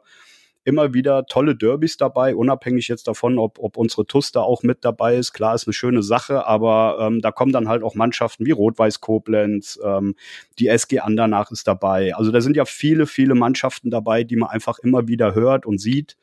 immer 0.65 0.95
wieder 0.95 1.27
tolle 1.27 1.57
Derbys 1.57 1.97
dabei, 1.97 2.37
unabhängig 2.37 2.89
jetzt 2.89 3.09
davon, 3.09 3.39
ob, 3.39 3.59
ob 3.59 3.77
unsere 3.77 4.07
TUS 4.07 4.35
auch 4.37 4.63
mit 4.63 4.85
dabei 4.85 5.17
ist. 5.17 5.33
Klar, 5.33 5.55
ist 5.55 5.67
eine 5.67 5.75
schöne 5.75 6.03
Sache, 6.03 6.47
aber 6.47 6.99
ähm, 7.01 7.21
da 7.21 7.33
kommen 7.33 7.53
dann 7.53 7.69
halt 7.69 7.83
auch 7.83 7.95
Mannschaften 7.95 8.47
wie 8.47 8.53
Rot-Weiß 8.53 9.01
Koblenz, 9.01 9.81
ähm, 9.85 10.15
die 10.59 10.69
SG 10.69 11.01
Andernach 11.01 11.51
ist 11.51 11.67
dabei. 11.67 12.15
Also 12.15 12.31
da 12.31 12.41
sind 12.41 12.57
ja 12.57 12.65
viele, 12.65 13.07
viele 13.07 13.35
Mannschaften 13.35 13.91
dabei, 13.91 14.25
die 14.25 14.37
man 14.37 14.51
einfach 14.51 14.79
immer 14.79 15.09
wieder 15.09 15.35
hört 15.35 15.67
und 15.67 15.79
sieht. 15.79 16.17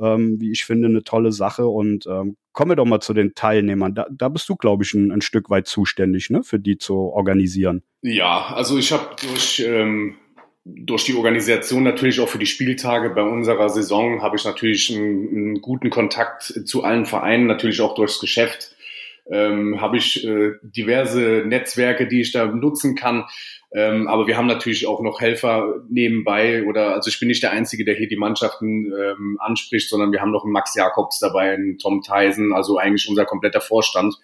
Ähm, 0.00 0.40
wie 0.40 0.50
ich 0.50 0.64
finde, 0.64 0.88
eine 0.88 1.04
tolle 1.04 1.32
Sache. 1.32 1.66
Und 1.66 2.06
ähm, 2.06 2.36
kommen 2.52 2.70
wir 2.70 2.76
doch 2.76 2.86
mal 2.86 3.00
zu 3.00 3.14
den 3.14 3.34
Teilnehmern. 3.34 3.94
Da, 3.94 4.06
da 4.10 4.28
bist 4.28 4.48
du, 4.48 4.56
glaube 4.56 4.84
ich, 4.84 4.94
ein, 4.94 5.12
ein 5.12 5.20
Stück 5.20 5.50
weit 5.50 5.66
zuständig, 5.66 6.30
ne, 6.30 6.42
für 6.42 6.58
die 6.58 6.78
zu 6.78 6.94
organisieren. 6.94 7.82
Ja, 8.02 8.46
also 8.54 8.78
ich 8.78 8.92
habe 8.92 9.14
durch 9.20 9.62
ähm, 9.66 10.16
durch 10.64 11.04
die 11.04 11.14
Organisation 11.14 11.82
natürlich 11.82 12.20
auch 12.20 12.28
für 12.28 12.38
die 12.38 12.46
Spieltage 12.46 13.10
bei 13.10 13.22
unserer 13.22 13.68
Saison 13.70 14.22
habe 14.22 14.36
ich 14.36 14.44
natürlich 14.44 14.94
einen, 14.94 15.28
einen 15.28 15.60
guten 15.60 15.90
Kontakt 15.90 16.42
zu 16.42 16.84
allen 16.84 17.06
Vereinen, 17.06 17.46
natürlich 17.46 17.80
auch 17.80 17.94
durchs 17.94 18.20
Geschäft. 18.20 18.76
Ähm, 19.30 19.80
habe 19.80 19.96
ich 19.96 20.26
äh, 20.26 20.54
diverse 20.62 21.44
Netzwerke, 21.46 22.08
die 22.08 22.20
ich 22.20 22.32
da 22.32 22.46
nutzen 22.46 22.94
kann. 22.94 23.24
Ähm, 23.72 24.08
aber 24.08 24.26
wir 24.26 24.36
haben 24.36 24.48
natürlich 24.48 24.86
auch 24.88 25.00
noch 25.00 25.20
Helfer 25.20 25.82
nebenbei 25.88 26.64
oder 26.64 26.94
also 26.94 27.08
ich 27.08 27.20
bin 27.20 27.28
nicht 27.28 27.42
der 27.42 27.52
Einzige, 27.52 27.84
der 27.84 27.94
hier 27.94 28.08
die 28.08 28.16
Mannschaften 28.16 28.92
ähm, 28.92 29.38
anspricht, 29.40 29.88
sondern 29.88 30.10
wir 30.10 30.20
haben 30.20 30.32
noch 30.32 30.42
einen 30.42 30.52
Max 30.52 30.74
Jakobs 30.74 31.20
dabei, 31.20 31.52
einen 31.52 31.78
Tom 31.78 32.02
Theisen, 32.02 32.52
also 32.52 32.78
eigentlich 32.78 33.08
unser 33.08 33.26
kompletter 33.26 33.60
Vorstand, 33.60 34.16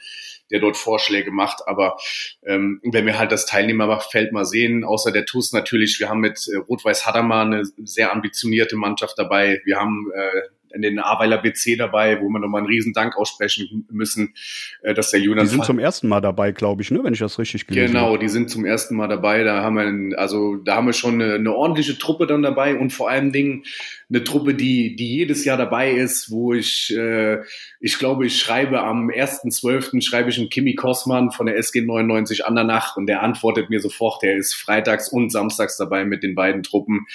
der 0.50 0.58
dort 0.58 0.76
Vorschläge 0.76 1.30
macht. 1.30 1.66
Aber 1.66 1.96
ähm, 2.44 2.80
wenn 2.82 3.06
wir 3.06 3.18
halt 3.18 3.30
das 3.30 3.46
Teilnehmerfeld 3.46 4.32
mal 4.32 4.44
sehen, 4.44 4.84
außer 4.84 5.12
der 5.12 5.26
TUS 5.26 5.52
natürlich, 5.52 6.00
wir 6.00 6.08
haben 6.08 6.20
mit 6.20 6.48
äh, 6.48 6.56
Rot-Weiß 6.56 7.06
Hadamar 7.06 7.44
eine 7.44 7.64
sehr 7.84 8.12
ambitionierte 8.12 8.76
Mannschaft 8.76 9.16
dabei. 9.16 9.60
Wir 9.64 9.76
haben 9.78 10.10
äh, 10.12 10.42
in 10.76 10.82
den 10.82 10.98
Aweiler 11.00 11.38
BC 11.38 11.76
dabei, 11.78 12.20
wo 12.20 12.28
wir 12.28 12.38
nochmal 12.38 12.60
einen 12.60 12.68
riesen 12.68 12.92
Dank 12.92 13.16
aussprechen 13.16 13.86
müssen, 13.90 14.34
äh, 14.82 14.94
dass 14.94 15.10
der 15.10 15.20
Julian. 15.20 15.46
Die 15.46 15.50
sind 15.50 15.64
zum 15.64 15.78
ersten 15.78 16.06
Mal 16.06 16.20
dabei, 16.20 16.52
glaube 16.52 16.82
ich, 16.82 16.90
ne, 16.90 17.02
wenn 17.02 17.12
ich 17.14 17.18
das 17.18 17.38
richtig 17.38 17.66
gelesen 17.66 17.94
Genau, 17.94 18.08
habe. 18.08 18.18
die 18.18 18.28
sind 18.28 18.50
zum 18.50 18.64
ersten 18.64 18.94
Mal 18.96 19.08
dabei. 19.08 19.42
Da 19.42 19.62
haben 19.62 20.10
wir, 20.10 20.18
also 20.18 20.56
da 20.56 20.76
haben 20.76 20.86
wir 20.86 20.92
schon 20.92 21.20
eine, 21.20 21.34
eine 21.34 21.52
ordentliche 21.52 21.98
Truppe 21.98 22.26
dann 22.26 22.42
dabei 22.42 22.76
und 22.76 22.92
vor 22.92 23.10
allen 23.10 23.32
Dingen 23.32 23.64
eine 24.08 24.22
Truppe, 24.22 24.54
die, 24.54 24.94
die 24.94 25.16
jedes 25.16 25.44
Jahr 25.44 25.56
dabei 25.56 25.90
ist, 25.90 26.30
wo 26.30 26.54
ich, 26.54 26.94
äh, 26.96 27.42
ich 27.80 27.98
glaube, 27.98 28.24
ich 28.24 28.38
schreibe 28.38 28.82
am 28.82 29.08
1.12. 29.10 30.00
schreibe 30.00 30.30
ich 30.30 30.38
einen 30.38 30.48
Kimi 30.48 30.76
Kosman 30.76 31.32
von 31.32 31.46
der 31.46 31.56
SG 31.56 31.80
99 31.80 32.46
Andernach 32.46 32.96
und 32.96 33.06
der 33.06 33.24
antwortet 33.24 33.68
mir 33.68 33.80
sofort, 33.80 34.22
der 34.22 34.36
ist 34.36 34.54
freitags 34.54 35.08
und 35.08 35.30
samstags 35.30 35.76
dabei 35.76 36.04
mit 36.04 36.22
den 36.22 36.36
beiden 36.36 36.62
Truppen. 36.62 37.06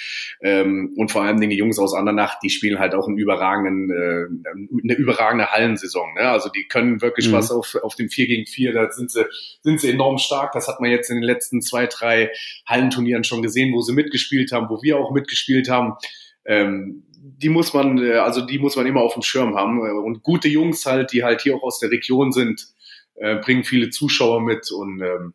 Ähm, 0.42 0.92
und 0.96 1.10
vor 1.10 1.22
allem 1.22 1.40
die 1.40 1.56
Jungs 1.56 1.78
aus 1.78 1.94
Andernach, 1.94 2.38
die 2.40 2.50
spielen 2.50 2.78
halt 2.78 2.94
auch 2.94 3.08
einen 3.08 3.16
überragenden, 3.16 3.90
äh, 3.90 4.50
eine 4.82 4.94
überragende 4.94 5.46
Hallensaison. 5.46 6.12
Ne? 6.14 6.28
Also 6.28 6.50
die 6.50 6.64
können 6.64 7.00
wirklich 7.00 7.28
mhm. 7.28 7.32
was 7.32 7.50
auf, 7.50 7.74
auf 7.82 7.94
dem 7.94 8.10
4 8.10 8.26
gegen 8.26 8.44
4, 8.44 8.74
da 8.74 8.92
sind 8.92 9.10
sie, 9.10 9.24
sind 9.62 9.80
sie 9.80 9.90
enorm 9.90 10.18
stark. 10.18 10.52
Das 10.52 10.68
hat 10.68 10.80
man 10.82 10.90
jetzt 10.90 11.08
in 11.08 11.16
den 11.16 11.24
letzten 11.24 11.62
zwei, 11.62 11.86
drei 11.86 12.30
Hallenturnieren 12.66 13.24
schon 13.24 13.40
gesehen, 13.40 13.72
wo 13.72 13.80
sie 13.80 13.94
mitgespielt 13.94 14.52
haben, 14.52 14.68
wo 14.68 14.82
wir 14.82 14.98
auch 14.98 15.10
mitgespielt 15.12 15.70
haben 15.70 15.94
ähm, 16.44 17.04
die 17.22 17.48
muss 17.48 17.72
man, 17.72 17.98
äh, 17.98 18.14
also 18.14 18.40
die 18.40 18.58
muss 18.58 18.76
man 18.76 18.86
immer 18.86 19.00
auf 19.00 19.14
dem 19.14 19.22
Schirm 19.22 19.56
haben. 19.56 19.80
Und 19.80 20.22
gute 20.22 20.48
Jungs 20.48 20.86
halt, 20.86 21.12
die 21.12 21.22
halt 21.22 21.42
hier 21.42 21.54
auch 21.56 21.62
aus 21.62 21.78
der 21.78 21.90
Region 21.90 22.32
sind, 22.32 22.66
äh, 23.14 23.36
bringen 23.36 23.64
viele 23.64 23.90
Zuschauer 23.90 24.40
mit 24.40 24.70
und 24.72 25.00
ähm, 25.00 25.34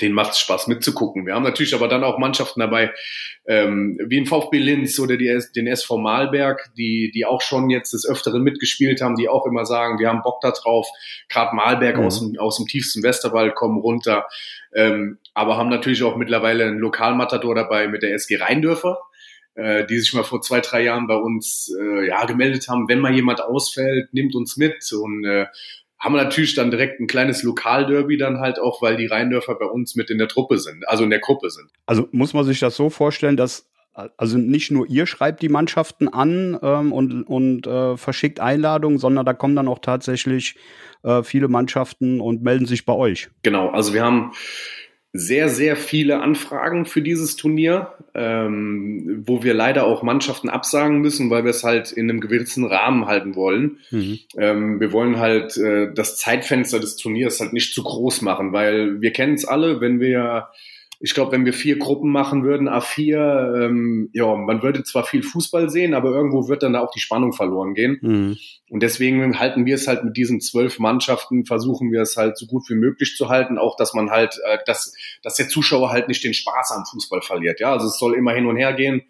denen 0.00 0.14
macht 0.14 0.32
es 0.32 0.38
Spaß 0.40 0.68
mitzugucken. 0.68 1.26
Wir 1.26 1.34
haben 1.34 1.42
natürlich 1.42 1.74
aber 1.74 1.88
dann 1.88 2.04
auch 2.04 2.18
Mannschaften 2.18 2.60
dabei, 2.60 2.92
ähm, 3.46 3.98
wie 4.06 4.18
in 4.18 4.26
VfB 4.26 4.58
Linz 4.58 4.98
oder 5.00 5.16
die, 5.16 5.36
den 5.56 5.66
SV 5.66 5.98
Malberg, 5.98 6.70
die, 6.76 7.10
die 7.12 7.24
auch 7.24 7.40
schon 7.40 7.70
jetzt 7.70 7.92
des 7.92 8.08
Öfteren 8.08 8.42
mitgespielt 8.42 9.00
haben, 9.00 9.16
die 9.16 9.28
auch 9.28 9.46
immer 9.46 9.64
sagen, 9.64 9.98
wir 9.98 10.08
haben 10.08 10.22
Bock 10.22 10.40
da 10.40 10.52
drauf. 10.52 10.86
Gerade 11.28 11.56
Malberg 11.56 11.96
mhm. 11.96 12.04
aus, 12.04 12.20
dem, 12.20 12.38
aus 12.38 12.56
dem 12.58 12.66
tiefsten 12.66 13.02
Westerwald 13.02 13.54
kommen 13.54 13.78
runter, 13.78 14.26
ähm, 14.74 15.18
aber 15.34 15.56
haben 15.56 15.70
natürlich 15.70 16.02
auch 16.02 16.16
mittlerweile 16.16 16.66
einen 16.66 16.78
Lokalmatador 16.78 17.54
dabei 17.54 17.88
mit 17.88 18.02
der 18.02 18.14
SG 18.14 18.36
Rheindörfer 18.36 19.00
äh, 19.58 19.84
die 19.86 19.98
sich 19.98 20.14
mal 20.14 20.22
vor 20.22 20.40
zwei, 20.40 20.60
drei 20.60 20.84
Jahren 20.84 21.06
bei 21.06 21.16
uns 21.16 21.74
äh, 21.78 22.06
ja, 22.06 22.24
gemeldet 22.24 22.68
haben, 22.68 22.88
wenn 22.88 23.00
mal 23.00 23.12
jemand 23.12 23.42
ausfällt, 23.42 24.14
nimmt 24.14 24.34
uns 24.34 24.56
mit 24.56 24.90
und 24.92 25.24
äh, 25.24 25.46
haben 25.98 26.14
wir 26.14 26.22
natürlich 26.22 26.54
dann 26.54 26.70
direkt 26.70 27.00
ein 27.00 27.08
kleines 27.08 27.42
Lokalderby 27.42 28.16
dann 28.16 28.38
halt 28.38 28.60
auch, 28.60 28.80
weil 28.82 28.96
die 28.96 29.06
Rheindörfer 29.06 29.56
bei 29.56 29.66
uns 29.66 29.96
mit 29.96 30.10
in 30.10 30.18
der 30.18 30.28
Truppe 30.28 30.58
sind, 30.58 30.88
also 30.88 31.02
in 31.02 31.10
der 31.10 31.18
Gruppe 31.18 31.50
sind. 31.50 31.70
Also 31.86 32.08
muss 32.12 32.34
man 32.34 32.44
sich 32.44 32.60
das 32.60 32.76
so 32.76 32.88
vorstellen, 32.88 33.36
dass 33.36 33.68
also 34.16 34.38
nicht 34.38 34.70
nur 34.70 34.88
ihr 34.88 35.06
schreibt 35.06 35.42
die 35.42 35.48
Mannschaften 35.48 36.06
an 36.06 36.56
ähm, 36.62 36.92
und, 36.92 37.24
und 37.24 37.66
äh, 37.66 37.96
verschickt 37.96 38.38
Einladungen, 38.38 38.98
sondern 38.98 39.26
da 39.26 39.34
kommen 39.34 39.56
dann 39.56 39.66
auch 39.66 39.80
tatsächlich 39.80 40.54
äh, 41.02 41.24
viele 41.24 41.48
Mannschaften 41.48 42.20
und 42.20 42.42
melden 42.44 42.66
sich 42.66 42.86
bei 42.86 42.92
euch. 42.92 43.28
Genau, 43.42 43.70
also 43.70 43.94
wir 43.94 44.04
haben 44.04 44.30
sehr, 45.12 45.48
sehr 45.48 45.76
viele 45.76 46.20
Anfragen 46.20 46.84
für 46.84 47.00
dieses 47.00 47.36
Turnier, 47.36 47.94
ähm, 48.14 49.22
wo 49.26 49.42
wir 49.42 49.54
leider 49.54 49.86
auch 49.86 50.02
Mannschaften 50.02 50.50
absagen 50.50 51.00
müssen, 51.00 51.30
weil 51.30 51.44
wir 51.44 51.50
es 51.50 51.64
halt 51.64 51.92
in 51.92 52.10
einem 52.10 52.20
gewissen 52.20 52.66
Rahmen 52.66 53.06
halten 53.06 53.34
wollen. 53.34 53.78
Mhm. 53.90 54.18
Ähm, 54.36 54.80
wir 54.80 54.92
wollen 54.92 55.18
halt 55.18 55.56
äh, 55.56 55.92
das 55.94 56.18
Zeitfenster 56.18 56.78
des 56.78 56.96
Turniers 56.96 57.40
halt 57.40 57.54
nicht 57.54 57.72
zu 57.72 57.82
groß 57.82 58.20
machen, 58.20 58.52
weil 58.52 59.00
wir 59.00 59.12
kennen 59.12 59.34
es 59.34 59.46
alle, 59.46 59.80
wenn 59.80 59.98
wir 59.98 60.48
ich 61.00 61.14
glaube, 61.14 61.30
wenn 61.30 61.44
wir 61.44 61.52
vier 61.52 61.78
Gruppen 61.78 62.10
machen 62.10 62.42
würden, 62.42 62.68
A4, 62.68 63.66
ähm, 63.66 64.10
ja, 64.12 64.34
man 64.34 64.62
würde 64.62 64.82
zwar 64.82 65.04
viel 65.04 65.22
Fußball 65.22 65.70
sehen, 65.70 65.94
aber 65.94 66.10
irgendwo 66.10 66.48
wird 66.48 66.64
dann 66.64 66.72
da 66.72 66.80
auch 66.80 66.90
die 66.90 66.98
Spannung 66.98 67.32
verloren 67.32 67.74
gehen. 67.74 67.98
Mhm. 68.00 68.36
Und 68.68 68.82
deswegen 68.82 69.38
halten 69.38 69.64
wir 69.64 69.76
es 69.76 69.86
halt 69.86 70.02
mit 70.02 70.16
diesen 70.16 70.40
zwölf 70.40 70.80
Mannschaften, 70.80 71.46
versuchen 71.46 71.92
wir 71.92 72.02
es 72.02 72.16
halt 72.16 72.36
so 72.36 72.46
gut 72.46 72.68
wie 72.68 72.74
möglich 72.74 73.14
zu 73.16 73.28
halten, 73.28 73.58
auch 73.58 73.76
dass 73.76 73.94
man 73.94 74.10
halt, 74.10 74.40
äh, 74.44 74.58
dass, 74.66 74.92
dass 75.22 75.36
der 75.36 75.48
Zuschauer 75.48 75.90
halt 75.90 76.08
nicht 76.08 76.24
den 76.24 76.34
Spaß 76.34 76.72
am 76.72 76.84
Fußball 76.84 77.22
verliert. 77.22 77.60
Ja, 77.60 77.72
also 77.72 77.86
es 77.86 77.98
soll 77.98 78.14
immer 78.14 78.32
hin 78.32 78.46
und 78.46 78.56
her 78.56 78.72
gehen. 78.72 79.02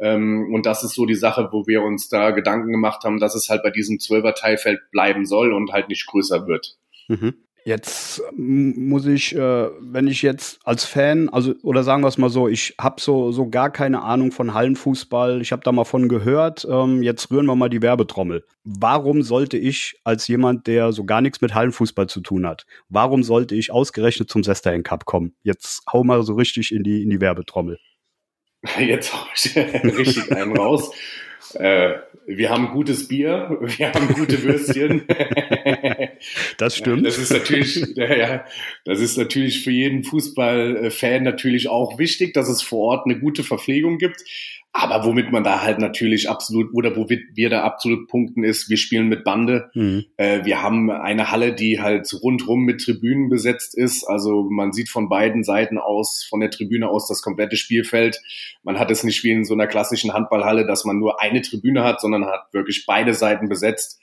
Ähm, 0.00 0.50
und 0.52 0.64
das 0.64 0.82
ist 0.82 0.94
so 0.94 1.04
die 1.04 1.14
Sache, 1.14 1.50
wo 1.52 1.66
wir 1.66 1.82
uns 1.82 2.08
da 2.08 2.30
Gedanken 2.30 2.72
gemacht 2.72 3.04
haben, 3.04 3.20
dass 3.20 3.34
es 3.34 3.50
halt 3.50 3.62
bei 3.62 3.70
diesem 3.70 4.00
Zwölfer-Teilfeld 4.00 4.90
bleiben 4.90 5.26
soll 5.26 5.52
und 5.52 5.72
halt 5.72 5.88
nicht 5.90 6.06
größer 6.06 6.46
wird. 6.46 6.78
Mhm. 7.08 7.34
Jetzt 7.66 8.22
muss 8.36 9.06
ich, 9.06 9.34
äh, 9.34 9.68
wenn 9.80 10.06
ich 10.06 10.20
jetzt 10.20 10.60
als 10.64 10.84
Fan, 10.84 11.30
also 11.30 11.54
oder 11.62 11.82
sagen 11.82 12.02
wir 12.02 12.08
es 12.08 12.18
mal 12.18 12.28
so, 12.28 12.46
ich 12.46 12.74
habe 12.78 13.00
so 13.00 13.32
so 13.32 13.48
gar 13.48 13.70
keine 13.70 14.02
Ahnung 14.02 14.32
von 14.32 14.52
Hallenfußball. 14.52 15.40
Ich 15.40 15.50
habe 15.50 15.62
da 15.64 15.72
mal 15.72 15.84
von 15.84 16.10
gehört. 16.10 16.66
Ähm, 16.70 17.02
jetzt 17.02 17.30
rühren 17.30 17.46
wir 17.46 17.56
mal 17.56 17.70
die 17.70 17.80
Werbetrommel. 17.80 18.44
Warum 18.64 19.22
sollte 19.22 19.56
ich 19.56 19.98
als 20.04 20.28
jemand, 20.28 20.66
der 20.66 20.92
so 20.92 21.04
gar 21.04 21.22
nichts 21.22 21.40
mit 21.40 21.54
Hallenfußball 21.54 22.06
zu 22.06 22.20
tun 22.20 22.46
hat, 22.46 22.66
warum 22.90 23.22
sollte 23.22 23.54
ich 23.54 23.72
ausgerechnet 23.72 24.28
zum 24.28 24.44
Sesterhen 24.44 24.82
Cup 24.82 25.06
kommen? 25.06 25.34
Jetzt 25.42 25.84
hau 25.90 26.04
mal 26.04 26.22
so 26.22 26.34
richtig 26.34 26.70
in 26.70 26.82
die 26.82 27.02
in 27.02 27.08
die 27.08 27.22
Werbetrommel. 27.22 27.78
Jetzt 28.78 29.14
hau 29.14 29.26
ich 29.34 29.56
richtig 29.96 30.30
einen 30.32 30.54
raus. 30.54 30.92
Äh, 31.54 31.94
wir 32.26 32.50
haben 32.50 32.68
gutes 32.68 33.08
Bier, 33.08 33.56
wir 33.60 33.92
haben 33.92 34.08
gute 34.08 34.42
Würstchen. 34.42 35.06
Das 36.58 36.76
stimmt. 36.76 37.06
Das 37.06 37.18
ist 37.18 37.32
natürlich, 37.32 37.76
ja, 37.96 38.44
das 38.84 39.00
ist 39.00 39.16
natürlich 39.16 39.62
für 39.62 39.70
jeden 39.70 40.04
Fußballfan 40.04 41.22
natürlich 41.22 41.68
auch 41.68 41.98
wichtig, 41.98 42.34
dass 42.34 42.48
es 42.48 42.62
vor 42.62 42.90
Ort 42.90 43.06
eine 43.06 43.18
gute 43.18 43.42
Verpflegung 43.42 43.98
gibt. 43.98 44.22
Aber 44.76 45.04
womit 45.04 45.30
man 45.30 45.44
da 45.44 45.62
halt 45.62 45.78
natürlich 45.78 46.28
absolut, 46.28 46.74
oder 46.74 46.96
wo 46.96 47.08
wir 47.08 47.48
da 47.48 47.62
absolut 47.62 48.08
punkten 48.08 48.42
ist, 48.42 48.68
wir 48.68 48.76
spielen 48.76 49.08
mit 49.08 49.22
Bande. 49.22 49.70
Mhm. 49.74 50.06
Äh, 50.16 50.44
wir 50.44 50.62
haben 50.62 50.90
eine 50.90 51.30
Halle, 51.30 51.54
die 51.54 51.80
halt 51.80 52.12
rundrum 52.20 52.64
mit 52.64 52.80
Tribünen 52.80 53.28
besetzt 53.28 53.78
ist. 53.78 54.04
Also 54.04 54.48
man 54.50 54.72
sieht 54.72 54.88
von 54.88 55.08
beiden 55.08 55.44
Seiten 55.44 55.78
aus, 55.78 56.26
von 56.28 56.40
der 56.40 56.50
Tribüne 56.50 56.88
aus 56.88 57.06
das 57.06 57.22
komplette 57.22 57.56
Spielfeld. 57.56 58.20
Man 58.64 58.80
hat 58.80 58.90
es 58.90 59.04
nicht 59.04 59.22
wie 59.22 59.30
in 59.30 59.44
so 59.44 59.54
einer 59.54 59.68
klassischen 59.68 60.12
Handballhalle, 60.12 60.66
dass 60.66 60.84
man 60.84 60.98
nur 60.98 61.22
eine 61.22 61.40
Tribüne 61.40 61.84
hat, 61.84 62.00
sondern 62.00 62.26
hat 62.26 62.48
wirklich 62.50 62.84
beide 62.84 63.14
Seiten 63.14 63.48
besetzt. 63.48 64.00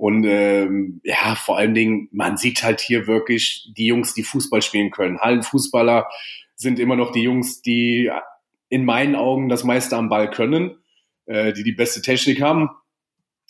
Und 0.00 0.24
ähm, 0.24 1.02
ja, 1.04 1.34
vor 1.34 1.58
allen 1.58 1.74
Dingen, 1.74 2.08
man 2.10 2.38
sieht 2.38 2.62
halt 2.62 2.80
hier 2.80 3.06
wirklich 3.06 3.70
die 3.76 3.84
Jungs, 3.84 4.14
die 4.14 4.22
Fußball 4.22 4.62
spielen 4.62 4.90
können. 4.90 5.20
Hallenfußballer 5.20 6.08
sind 6.54 6.78
immer 6.78 6.96
noch 6.96 7.12
die 7.12 7.20
Jungs, 7.20 7.60
die 7.60 8.10
in 8.70 8.86
meinen 8.86 9.14
Augen 9.14 9.50
das 9.50 9.62
meiste 9.62 9.98
am 9.98 10.08
Ball 10.08 10.30
können, 10.30 10.78
äh, 11.26 11.52
die 11.52 11.64
die 11.64 11.72
beste 11.72 12.00
Technik 12.00 12.40
haben. 12.40 12.70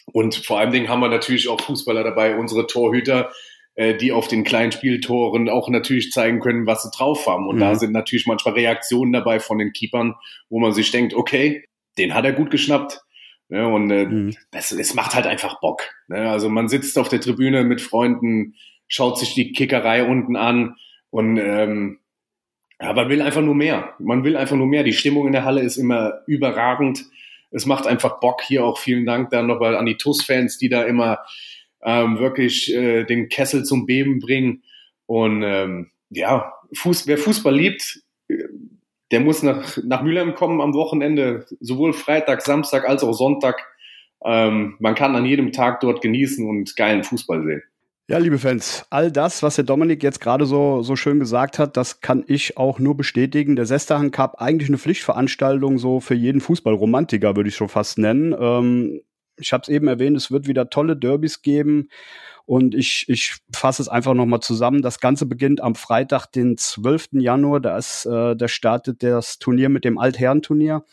Und 0.07 0.35
vor 0.35 0.59
allen 0.59 0.73
Dingen 0.73 0.89
haben 0.89 0.99
wir 0.99 1.09
natürlich 1.09 1.47
auch 1.47 1.61
Fußballer 1.61 2.03
dabei, 2.03 2.37
unsere 2.37 2.67
Torhüter, 2.67 3.31
äh, 3.77 3.95
die 3.95 4.11
auf 4.11 4.27
den 4.27 4.43
kleinen 4.43 4.73
Spieltoren 4.73 5.49
auch 5.49 5.69
natürlich 5.69 6.11
zeigen 6.11 6.41
können, 6.41 6.67
was 6.67 6.83
sie 6.83 6.91
drauf 6.91 7.29
haben. 7.29 7.47
Und 7.47 7.57
mhm. 7.57 7.61
da 7.61 7.77
sind 7.77 7.93
natürlich 7.93 8.27
manchmal 8.27 8.55
Reaktionen 8.55 9.13
dabei 9.13 9.39
von 9.39 9.59
den 9.59 9.73
Keepern, 9.73 10.17
wo 10.49 10.59
man 10.59 10.73
sich 10.73 10.91
denkt, 10.91 11.15
okay, 11.15 11.65
den 11.97 12.13
hat 12.13 12.25
er 12.25 12.33
gut 12.33 12.51
geschnappt. 12.51 13.03
Ja, 13.51 13.67
und 13.67 13.91
äh, 13.91 14.07
mhm. 14.07 14.37
das, 14.53 14.71
es 14.71 14.95
macht 14.95 15.15
halt 15.15 15.27
einfach 15.27 15.61
Bock. 15.61 15.83
Ne? 16.09 16.31
Also 16.31 16.49
man 16.49 16.69
sitzt 16.69 16.99
auf 16.99 17.09
der 17.09 17.21
Tribüne 17.21 17.65
mit 17.65 17.81
Freunden, 17.81 18.55
schaut 18.87 19.19
sich 19.19 19.35
die 19.35 19.53
Kickerei 19.53 20.05
unten 20.05 20.37
an 20.37 20.77
und 21.11 21.37
ähm, 21.37 21.99
ja, 22.81 22.93
man 22.93 23.09
will 23.09 23.21
einfach 23.21 23.43
nur 23.43 23.55
mehr. 23.55 23.95
Man 23.99 24.25
will 24.25 24.37
einfach 24.37 24.57
nur 24.57 24.67
mehr. 24.67 24.85
Die 24.85 24.93
Stimmung 24.93 25.27
in 25.27 25.33
der 25.33 25.45
Halle 25.45 25.63
ist 25.63 25.77
immer 25.77 26.21
überragend. 26.27 27.05
Es 27.51 27.67
macht 27.67 27.87
einfach 27.87 28.21
Bock. 28.21 28.41
Hier 28.43 28.65
auch 28.65 28.79
vielen 28.79 29.05
Dank 29.05 29.31
dann 29.31 29.49
nochmal 29.49 29.77
an 29.77 29.85
die 29.85 29.97
TUS-Fans, 29.97 30.57
die 30.57 30.69
da 30.69 30.85
immer 30.85 31.19
ähm, 31.83 32.19
wirklich 32.19 32.73
äh, 32.73 33.05
den 33.05 33.29
Kessel 33.29 33.65
zum 33.65 33.85
Beben 33.85 34.21
bringen. 34.21 34.63
Und 35.07 35.43
ähm, 35.43 35.91
ja, 36.09 36.55
Fuß, 36.73 37.07
wer 37.07 37.19
Fußball 37.19 37.55
liebt, 37.55 38.01
der 39.11 39.21
muss 39.21 39.43
nach, 39.43 39.79
nach 39.85 40.03
Mülheim 40.03 40.35
kommen 40.35 40.61
am 40.61 40.75
Wochenende, 40.75 41.47
sowohl 41.61 41.93
Freitag, 41.93 42.43
Samstag 42.43 42.89
als 42.89 43.03
auch 43.03 43.13
Sonntag. 43.13 43.67
Ähm, 44.25 44.77
man 44.79 44.95
kann 44.95 45.17
an 45.17 45.25
jedem 45.25 45.53
Tag 45.53 45.81
dort 45.81 46.03
genießen 46.03 46.47
und 46.49 46.77
geilen 46.77 47.05
Fußball 47.05 47.45
sehen. 47.45 47.63
Ja, 48.09 48.19
liebe 48.19 48.39
Fans, 48.39 48.85
all 48.91 49.13
das, 49.13 49.43
was 49.45 49.55
der 49.55 49.65
Dominik 49.65 50.03
jetzt 50.03 50.21
gerade 50.21 50.45
so, 50.45 50.83
so 50.83 50.97
schön 50.97 51.21
gesagt 51.21 51.61
hat, 51.61 51.77
das 51.77 52.01
kann 52.01 52.25
ich 52.27 52.57
auch 52.57 52.81
nur 52.81 52.97
bestätigen. 52.97 53.55
Der 53.55 53.67
Sestahan 53.67 54.11
Cup, 54.11 54.41
eigentlich 54.41 54.69
eine 54.69 54.79
Pflichtveranstaltung 54.79 55.79
so 55.79 56.01
für 56.01 56.17
jeden 56.17 56.41
Fußballromantiker, 56.41 57.37
würde 57.37 57.51
ich 57.51 57.55
schon 57.55 57.69
fast 57.69 57.99
nennen. 57.99 58.35
Ähm, 58.37 59.01
ich 59.37 59.53
habe 59.53 59.63
es 59.63 59.69
eben 59.69 59.87
erwähnt, 59.87 60.17
es 60.17 60.33
wird 60.33 60.49
wieder 60.49 60.71
tolle 60.71 60.97
Derbys 60.97 61.43
geben. 61.43 61.89
Und 62.51 62.75
ich, 62.75 63.05
ich 63.07 63.37
fasse 63.55 63.81
es 63.81 63.89
einfach 63.89 64.13
nochmal 64.13 64.41
zusammen. 64.41 64.83
Das 64.83 64.99
Ganze 64.99 65.25
beginnt 65.25 65.61
am 65.61 65.77
Freitag, 65.77 66.27
den 66.33 66.57
12. 66.57 67.11
Januar. 67.13 67.61
Da, 67.61 67.79
ist, 67.79 68.07
äh, 68.07 68.35
da 68.35 68.49
startet 68.49 69.05
das 69.05 69.39
Turnier 69.39 69.69
mit 69.69 69.85
dem 69.85 69.99
Altherrenturnier. 69.99 70.85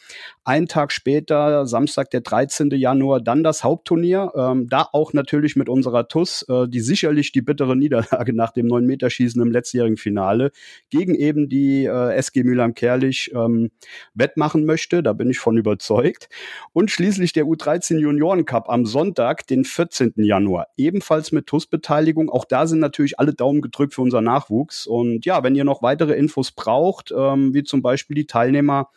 Ein 0.43 0.67
Tag 0.67 0.91
später, 0.91 1.65
Samstag, 1.65 2.11
der 2.11 2.21
13. 2.21 2.69
Januar, 2.75 3.21
dann 3.21 3.43
das 3.43 3.63
Hauptturnier. 3.63 4.33
Ähm, 4.35 4.69
da 4.69 4.87
auch 4.93 5.13
natürlich 5.13 5.55
mit 5.55 5.67
unserer 5.67 6.07
TUS, 6.07 6.45
äh, 6.47 6.67
die 6.67 6.79
sicherlich 6.79 7.31
die 7.31 7.41
bittere 7.41 7.75
Niederlage 7.75 8.33
nach 8.35 8.51
dem 8.51 8.67
9-Meterschießen 8.67 9.41
im 9.41 9.51
letztjährigen 9.51 9.97
Finale 9.97 10.51
gegen 10.91 11.15
eben 11.15 11.49
die 11.49 11.85
äh, 11.85 12.13
SG 12.13 12.43
Mülheim-Kerlich 12.43 13.31
ähm, 13.33 13.71
wettmachen 14.13 14.63
möchte. 14.63 15.01
Da 15.01 15.13
bin 15.13 15.31
ich 15.31 15.39
von 15.39 15.57
überzeugt. 15.57 16.29
Und 16.71 16.91
schließlich 16.91 17.33
der 17.33 17.45
U13 17.45 17.97
Junioren 17.97 18.45
Cup 18.45 18.69
am 18.69 18.85
Sonntag, 18.85 19.47
den 19.47 19.65
14. 19.65 20.13
Januar. 20.17 20.67
Ebenfalls 20.77 21.31
mit 21.31 21.46
TUS-Beteiligung. 21.47 22.29
Auch 22.29 22.45
da 22.45 22.67
sind 22.67 22.79
natürlich 22.79 23.19
alle 23.19 23.33
Daumen 23.33 23.61
gedrückt 23.61 23.95
für 23.95 24.01
unseren 24.01 24.25
Nachwuchs. 24.25 24.85
Und 24.85 25.25
ja, 25.25 25.43
wenn 25.43 25.55
ihr 25.55 25.63
noch 25.63 25.81
weitere 25.81 26.13
Infos 26.13 26.51
braucht, 26.51 27.11
ähm, 27.11 27.55
wie 27.55 27.63
zum 27.63 27.81
Beispiel 27.81 28.15
die 28.15 28.27
Teilnehmer, 28.27 28.89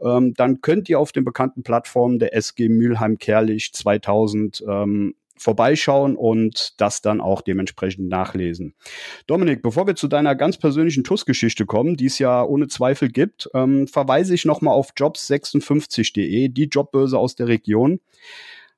ähm, 0.00 0.34
dann 0.34 0.60
könnt 0.60 0.88
ihr 0.88 1.00
auf 1.00 1.12
den 1.12 1.24
bekannten 1.24 1.62
Plattformen 1.62 2.18
der 2.18 2.34
SG 2.34 2.68
Mülheim-Kerlich 2.68 3.72
2000 3.72 4.64
ähm, 4.68 5.14
vorbeischauen 5.40 6.16
und 6.16 6.80
das 6.80 7.00
dann 7.00 7.20
auch 7.20 7.40
dementsprechend 7.40 8.08
nachlesen. 8.08 8.74
Dominik, 9.26 9.62
bevor 9.62 9.86
wir 9.86 9.96
zu 9.96 10.06
deiner 10.06 10.34
ganz 10.34 10.58
persönlichen 10.58 11.02
TUS-Geschichte 11.02 11.64
kommen, 11.64 11.96
die 11.96 12.06
es 12.06 12.18
ja 12.18 12.42
ohne 12.42 12.68
Zweifel 12.68 13.08
gibt, 13.08 13.48
ähm, 13.54 13.88
verweise 13.88 14.34
ich 14.34 14.44
nochmal 14.44 14.74
auf 14.74 14.90
jobs56.de, 14.92 16.48
die 16.48 16.64
Jobbörse 16.64 17.18
aus 17.18 17.36
der 17.36 17.48
Region. 17.48 18.00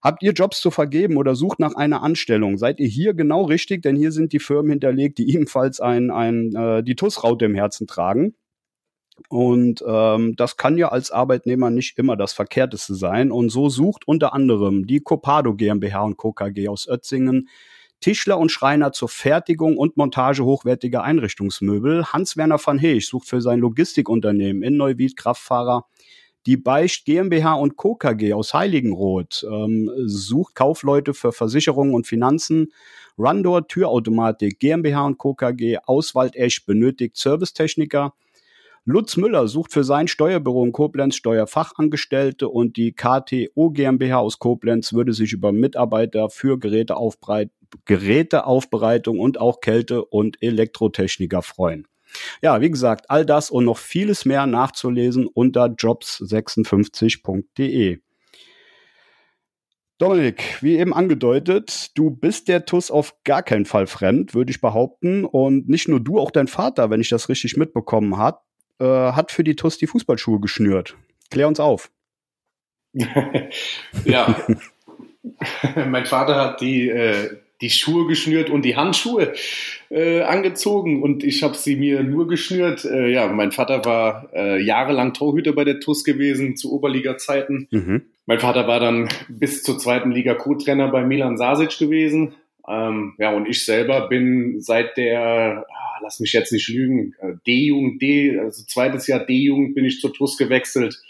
Habt 0.03 0.23
ihr 0.23 0.33
Jobs 0.33 0.61
zu 0.61 0.71
vergeben 0.71 1.17
oder 1.17 1.37
sucht 1.37 1.61
nach 1.61 1.77
einer 1.77 2.03
Anstellung? 2.03 2.59
Seid 2.59 2.81
ihr 2.81 2.89
hier 2.89 3.15
genau 3.15 3.43
richtig? 3.45 3.83
Denn 3.83 3.95
hier 3.95 4.11
sind 4.11 4.33
die 4.33 4.41
Firmen 4.41 4.71
hinterlegt, 4.71 5.19
die 5.19 5.33
ebenfalls 5.33 5.81
ein, 5.81 6.11
ein, 6.11 6.55
äh, 6.57 6.83
die 6.83 6.97
TUS-Raute 6.97 7.45
im 7.45 7.55
Herzen 7.55 7.87
tragen. 7.87 8.35
Und 9.29 9.85
ähm, 9.87 10.35
das 10.37 10.57
kann 10.57 10.77
ja 10.77 10.89
als 10.89 11.11
Arbeitnehmer 11.11 11.71
nicht 11.71 11.99
immer 11.99 12.17
das 12.17 12.33
Verkehrteste 12.33 12.95
sein. 12.95 13.31
Und 13.31 13.51
so 13.51 13.69
sucht 13.69 14.09
unter 14.09 14.33
anderem 14.33 14.87
die 14.87 15.01
Copado 15.01 15.55
GmbH 15.55 16.03
und 16.03 16.17
Co. 16.17 16.33
KG 16.33 16.69
aus 16.69 16.89
Ötzingen 16.89 17.49
Tischler 18.01 18.39
und 18.39 18.51
Schreiner 18.51 18.91
zur 18.91 19.09
Fertigung 19.09 19.77
und 19.77 19.97
Montage 19.97 20.45
hochwertiger 20.45 21.05
Einrichtungsmöbel. 21.05 22.07
Hans-Werner 22.07 22.59
van 22.63 22.79
Heech 22.79 23.07
sucht 23.07 23.29
für 23.29 23.41
sein 23.41 23.61
Logistikunternehmen 23.61 24.65
in 24.65 24.77
Neuwied 24.77 25.17
Kraftfahrer. 25.17 25.87
Die 26.47 26.57
Beicht 26.57 27.05
GmbH 27.05 27.55
und 27.55 27.77
Co. 27.77 27.95
KG 27.95 28.33
aus 28.33 28.53
Heiligenroth 28.53 29.47
ähm, 29.49 29.89
sucht 30.07 30.57
Kaufleute 30.57 31.15
für 31.15 31.31
Versicherungen 31.31 31.95
und 31.95 32.09
Finanzen. 32.09 32.73
Rundor 33.17 33.69
Türautomatik 33.69 34.59
GmbH 34.59 35.07
und 35.07 35.19
Co. 35.19 35.35
KG 35.35 35.79
aus 35.85 36.17
Waldesch 36.17 36.67
benötigt 36.67 37.17
Servicetechniker. 37.17 38.13
Lutz 38.85 39.17
Müller 39.17 39.47
sucht 39.47 39.73
für 39.73 39.85
sein 39.85 40.09
Steuerbüro 40.09 40.65
in 40.65 40.73
Koblenz 40.73 41.15
Steuerfachangestellte 41.15 42.49
und 42.49 42.77
die 42.77 42.93
KTO 42.93 43.71
GmbH 43.71 44.19
aus 44.19 44.41
Koblenz 44.41 44.93
würde 44.93 45.13
sich 45.13 45.33
über 45.33 45.53
Mitarbeiter 45.53 46.29
für 46.29 46.59
Geräteaufbereitung 46.59 49.21
und 49.21 49.39
auch 49.39 49.61
Kälte- 49.61 50.05
und 50.05 50.43
Elektrotechniker 50.43 51.43
freuen. 51.43 51.87
Ja, 52.41 52.61
wie 52.61 52.71
gesagt, 52.71 53.11
all 53.11 53.27
das 53.27 53.51
und 53.51 53.65
noch 53.65 53.79
vieles 53.79 54.25
mehr 54.25 54.47
nachzulesen 54.47 55.27
unter 55.27 55.67
jobs56.de. 55.67 57.99
Dominik, 59.99 60.63
wie 60.63 60.79
eben 60.79 60.93
angedeutet, 60.93 61.97
du 61.97 62.11
bist 62.11 62.49
der 62.49 62.65
TUS 62.65 62.91
auf 62.91 63.15
gar 63.23 63.45
keinen 63.45 63.67
Fall 63.67 63.87
fremd, 63.87 64.35
würde 64.35 64.51
ich 64.51 64.61
behaupten. 64.61 65.25
Und 65.25 65.69
nicht 65.69 65.87
nur 65.87 66.01
du, 66.01 66.19
auch 66.19 66.33
dein 66.33 66.49
Vater, 66.49 66.91
wenn 66.91 67.01
ich 67.01 67.09
das 67.09 67.29
richtig 67.29 67.57
mitbekommen 67.57 68.17
habe, 68.17 68.41
äh, 68.81 68.85
hat 68.85 69.31
für 69.31 69.45
die 69.45 69.55
TUS 69.55 69.79
die 69.79 69.87
Fußballschuhe 69.87 70.41
geschnürt. 70.41 70.97
Klär 71.31 71.47
uns 71.47 71.61
auf. 71.61 71.93
ja. 74.05 74.45
mein 75.87 76.07
Vater 76.07 76.35
hat 76.35 76.61
die, 76.61 76.89
äh, 76.89 77.39
die 77.63 77.71
Schuhe 77.71 78.07
geschnürt 78.07 78.51
und 78.51 78.65
die 78.65 78.77
Handschuhe 78.77 79.33
äh, 79.91 80.21
angezogen 80.21 81.03
und 81.03 81.25
ich 81.25 81.43
habe 81.43 81.57
sie 81.57 81.77
mir 81.77 82.03
nur 82.03 82.29
geschnürt. 82.29 82.85
Äh, 82.85 83.09
ja, 83.11 83.29
mein 83.29 83.53
Vater 83.53 83.85
war 83.85 84.29
äh, 84.35 84.61
jahrelang 84.63 85.15
Torhüter 85.15 85.53
bei 85.53 85.65
der 85.65 85.81
TUS 85.81 86.05
gewesen 86.05 86.57
zu 86.57 86.73
Oberliga-Zeiten. 86.73 87.69
Mhm. 87.71 88.03
Mein 88.27 88.41
Vater 88.41 88.69
war 88.69 88.81
dann 88.81 89.09
bis 89.29 89.63
zur 89.63 89.79
zweiten 89.79 90.11
Liga 90.11 90.35
Co-Trainer 90.35 90.89
bei 90.89 91.05
Milan 91.05 91.39
Sasic 91.39 91.79
gewesen. 91.79 92.35
Ähm, 92.69 93.15
ja, 93.19 93.33
und 93.33 93.49
ich 93.49 93.65
selber 93.65 94.09
bin 94.09 94.61
seit 94.61 94.97
der 94.97 95.65
lass 96.03 96.19
mich 96.19 96.33
jetzt 96.33 96.53
nicht 96.53 96.69
lügen, 96.69 97.15
äh, 97.21 97.35
D-Jugend, 97.47 98.03
D, 98.03 98.39
also 98.39 98.65
zweites 98.65 99.07
Jahr 99.07 99.25
D-Jugend 99.25 99.75
bin 99.75 99.85
ich 99.85 100.01
zur 100.01 100.13
TUS 100.13 100.37
gewechselt 100.37 101.01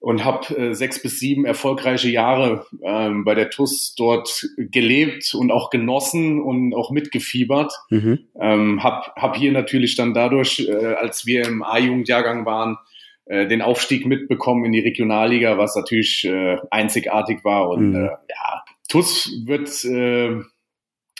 und 0.00 0.24
habe 0.24 0.56
äh, 0.56 0.74
sechs 0.74 1.00
bis 1.00 1.20
sieben 1.20 1.44
erfolgreiche 1.44 2.08
Jahre 2.08 2.66
ähm, 2.82 3.24
bei 3.24 3.34
der 3.34 3.50
TUS 3.50 3.94
dort 3.96 4.48
gelebt 4.56 5.34
und 5.34 5.52
auch 5.52 5.68
genossen 5.68 6.40
und 6.40 6.74
auch 6.74 6.90
mitgefiebert. 6.90 7.72
Mhm. 7.90 8.20
Ähm, 8.40 8.82
hab, 8.82 9.14
hab 9.16 9.36
hier 9.36 9.52
natürlich 9.52 9.96
dann 9.96 10.14
dadurch, 10.14 10.66
äh, 10.66 10.94
als 10.94 11.26
wir 11.26 11.46
im 11.46 11.62
A-Jugendjahrgang 11.62 12.46
waren, 12.46 12.78
äh, 13.26 13.46
den 13.46 13.60
Aufstieg 13.60 14.06
mitbekommen 14.06 14.64
in 14.64 14.72
die 14.72 14.80
Regionalliga, 14.80 15.58
was 15.58 15.76
natürlich 15.76 16.24
äh, 16.24 16.56
einzigartig 16.70 17.44
war. 17.44 17.68
Und 17.68 17.90
mhm. 17.90 17.96
äh, 17.96 18.08
ja, 18.08 18.64
TUS 18.88 19.30
wird 19.44 19.84
äh, 19.84 20.40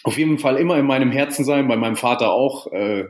auf 0.05 0.17
jeden 0.17 0.39
Fall 0.39 0.57
immer 0.57 0.79
in 0.79 0.87
meinem 0.87 1.11
Herzen 1.11 1.45
sein, 1.45 1.69
bei 1.69 1.77
meinem 1.77 1.97
Vater 1.97 2.33
auch. 2.33 2.73
Äh, 2.73 3.09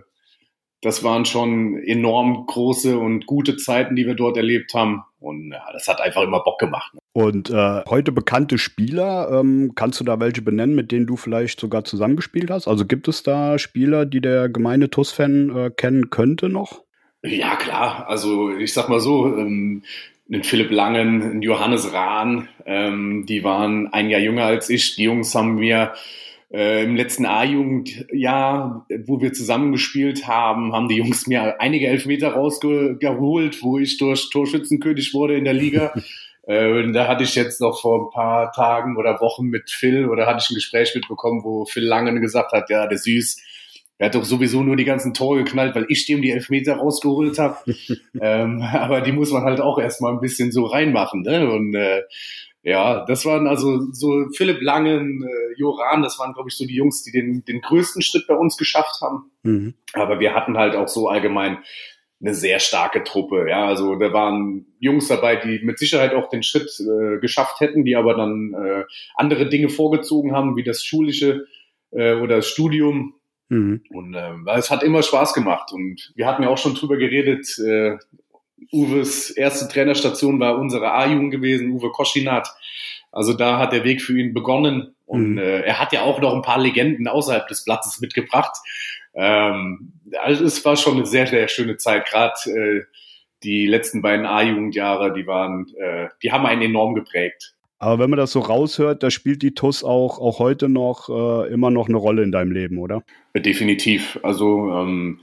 das 0.83 1.05
waren 1.05 1.25
schon 1.25 1.77
enorm 1.79 2.47
große 2.47 2.99
und 2.99 3.27
gute 3.27 3.57
Zeiten, 3.57 3.97
die 3.97 4.07
wir 4.07 4.15
dort 4.15 4.37
erlebt 4.37 4.73
haben. 4.75 5.03
Und 5.19 5.53
ja, 5.53 5.63
das 5.73 5.87
hat 5.89 6.01
einfach 6.01 6.23
immer 6.23 6.43
Bock 6.43 6.59
gemacht. 6.59 6.95
Ne? 6.95 7.01
Und 7.13 7.51
äh, 7.51 7.83
heute 7.89 8.13
bekannte 8.13 8.57
Spieler, 8.57 9.31
ähm, 9.31 9.73
kannst 9.75 10.01
du 10.01 10.05
da 10.05 10.21
welche 10.21 10.43
benennen, 10.43 10.75
mit 10.75 10.91
denen 10.91 11.07
du 11.07 11.17
vielleicht 11.17 11.61
sogar 11.61 11.85
zusammengespielt 11.85 12.51
hast? 12.51 12.67
Also 12.67 12.87
gibt 12.87 13.09
es 13.09 13.23
da 13.23 13.59
Spieler, 13.59 14.07
die 14.07 14.21
der 14.21 14.49
gemeine 14.49 14.89
TUS-Fan 14.89 15.57
äh, 15.57 15.71
kennen 15.71 16.09
könnte 16.09 16.49
noch? 16.49 16.83
Ja, 17.23 17.57
klar. 17.57 18.07
Also 18.09 18.51
ich 18.57 18.73
sag 18.73 18.89
mal 18.89 19.01
so, 19.01 19.27
ähm, 19.27 19.83
einen 20.33 20.45
Philipp 20.45 20.71
Langen, 20.71 21.23
einen 21.23 21.43
Johannes 21.43 21.93
Rahn, 21.93 22.49
ähm, 22.65 23.27
die 23.27 23.43
waren 23.45 23.93
ein 23.93 24.09
Jahr 24.09 24.21
jünger 24.21 24.45
als 24.45 24.71
ich. 24.71 24.95
Die 24.95 25.03
Jungs 25.03 25.35
haben 25.35 25.57
mir 25.57 25.93
äh, 26.53 26.83
Im 26.83 26.97
letzten 26.97 27.27
A-Jugendjahr, 27.27 28.85
wo 29.07 29.21
wir 29.21 29.33
zusammengespielt 29.33 30.27
haben, 30.27 30.73
haben 30.73 30.89
die 30.89 30.97
Jungs 30.97 31.29
mir 31.29 31.61
einige 31.61 31.87
Elfmeter 31.87 32.33
rausgeholt, 32.33 33.63
wo 33.63 33.79
ich 33.79 33.99
durch 33.99 34.31
Torschützenkönig 34.31 35.15
wurde 35.15 35.37
in 35.37 35.45
der 35.45 35.55
Liga. 35.55 35.95
äh, 36.49 36.91
da 36.91 37.07
hatte 37.07 37.23
ich 37.23 37.37
jetzt 37.37 37.61
noch 37.61 37.81
vor 37.81 38.07
ein 38.07 38.11
paar 38.13 38.51
Tagen 38.51 38.97
oder 38.97 39.21
Wochen 39.21 39.47
mit 39.47 39.71
Phil 39.71 40.09
oder 40.09 40.27
hatte 40.27 40.43
ich 40.43 40.51
ein 40.51 40.57
Gespräch 40.57 40.93
mitbekommen, 40.95 41.45
wo 41.45 41.67
Phil 41.67 41.85
Langen 41.85 42.21
gesagt 42.21 42.51
hat, 42.53 42.69
ja, 42.69 42.89
der 42.89 42.99
Süß, 42.99 43.41
er 43.99 44.07
hat 44.07 44.15
doch 44.17 44.25
sowieso 44.25 44.63
nur 44.63 44.77
die 44.77 44.87
ganzen 44.87 45.15
Tore 45.15 45.45
geknallt, 45.45 45.77
weil 45.77 45.87
ich 45.89 46.07
dem 46.07 46.23
die 46.23 46.31
Elfmeter 46.31 46.77
rausgeholt 46.77 47.39
habe. 47.39 47.59
ähm, 48.21 48.63
aber 48.63 49.03
die 49.03 49.13
muss 49.13 49.31
man 49.31 49.45
halt 49.45 49.61
auch 49.61 49.79
erstmal 49.79 50.15
ein 50.15 50.21
bisschen 50.21 50.51
so 50.51 50.65
reinmachen. 50.65 51.23
Ne? 51.23 51.49
Und 51.49 51.75
äh, 51.75 52.01
ja, 52.63 53.05
das 53.07 53.25
waren 53.25 53.47
also 53.47 53.91
so 53.93 54.27
Philipp 54.37 54.61
Langen, 54.61 55.23
äh, 55.23 55.59
Joran, 55.59 56.03
das 56.03 56.19
waren, 56.19 56.35
glaube 56.35 56.51
ich, 56.51 56.57
so 56.57 56.67
die 56.67 56.75
Jungs, 56.75 57.03
die 57.03 57.11
den, 57.11 57.45
den 57.45 57.61
größten 57.63 58.03
Schritt 58.03 58.27
bei 58.27 58.35
uns 58.35 58.57
geschafft 58.57 59.01
haben. 59.01 59.31
Mhm. 59.43 59.75
Aber 59.95 60.21
wir 60.21 60.35
hatten 60.35 60.59
halt 60.59 60.75
auch 60.77 60.89
so 60.89 61.09
allgemein 61.09 61.59
eine 62.21 62.35
sehr 62.35 62.59
starke 62.59 63.03
Truppe. 63.03 63.47
Ja, 63.49 63.67
also 63.67 63.97
da 63.97 64.13
waren 64.13 64.67
Jungs 64.79 65.09
dabei, 65.09 65.37
die 65.37 65.65
mit 65.65 65.79
Sicherheit 65.79 66.13
auch 66.13 66.29
den 66.29 66.43
Schritt 66.43 66.71
äh, 66.81 67.19
geschafft 67.19 67.61
hätten, 67.61 67.85
die 67.85 67.97
aber 67.97 68.15
dann 68.15 68.55
äh, 68.55 68.85
andere 69.15 69.49
Dinge 69.49 69.71
vorgezogen 69.71 70.33
haben, 70.33 70.55
wie 70.57 70.65
das 70.65 70.85
schulische 70.85 71.47
äh, 71.93 72.15
oder 72.15 72.37
das 72.37 72.49
Studium. 72.49 73.15
Mhm. 73.49 73.83
Und 73.91 74.15
äh, 74.15 74.35
es 74.55 74.71
hat 74.71 74.83
immer 74.83 75.03
Spaß 75.03 75.33
gemacht. 75.33 75.73
Und 75.73 76.13
wir 76.15 76.27
hatten 76.27 76.43
ja 76.43 76.51
auch 76.51 76.59
schon 76.59 76.75
drüber 76.75 76.99
geredet, 76.99 77.59
äh, 77.59 77.97
Uwes 78.73 79.31
erste 79.31 79.69
Trainerstation 79.69 80.39
war 80.41 80.59
unsere 80.59 80.93
A-Jugend 80.93 81.31
gewesen, 81.31 81.71
Uwe 81.71 81.91
Koschinat. 81.91 82.49
Also 83.13 83.33
da 83.33 83.59
hat 83.59 83.73
der 83.73 83.85
Weg 83.85 84.03
für 84.03 84.19
ihn 84.19 84.35
begonnen. 84.35 84.95
Und 85.07 85.33
mhm. 85.33 85.39
äh, 85.39 85.61
er 85.63 85.81
hat 85.81 85.93
ja 85.93 86.03
auch 86.03 86.21
noch 86.21 86.35
ein 86.35 86.43
paar 86.43 86.61
Legenden 86.61 87.09
außerhalb 87.09 87.49
des 87.49 87.65
Platzes 87.65 88.01
mitgebracht. 88.01 88.57
Ähm, 89.15 89.93
also 90.21 90.45
es 90.45 90.65
war 90.65 90.77
schon 90.77 90.97
eine 90.97 91.07
sehr, 91.07 91.27
sehr 91.27 91.49
schöne 91.49 91.77
Zeit. 91.77 92.07
Gerade 92.07 92.35
äh, 92.47 92.83
die 93.43 93.67
letzten 93.67 94.03
beiden 94.03 94.27
A-Jugendjahre, 94.27 95.13
die 95.13 95.27
waren, 95.27 95.67
äh, 95.79 96.09
die 96.23 96.31
haben 96.31 96.47
einen 96.47 96.63
enorm 96.63 96.95
geprägt. 96.95 97.55
Aber 97.79 97.99
wenn 97.99 98.11
man 98.11 98.19
das 98.19 98.33
so 98.33 98.41
raushört, 98.41 99.03
da 99.03 99.11
spielt 99.11 99.43
die 99.43 99.55
TUS 99.55 99.83
auch, 99.83 100.19
auch 100.19 100.39
heute 100.39 100.69
noch 100.69 101.09
äh, 101.09 101.51
immer 101.51 101.71
noch 101.71 101.89
eine 101.89 101.97
Rolle 101.97 102.23
in 102.23 102.31
deinem 102.31 102.53
Leben, 102.53 102.79
oder? 102.79 103.03
Definitiv. 103.35 104.21
Also 104.23 104.71
ähm, 104.71 105.21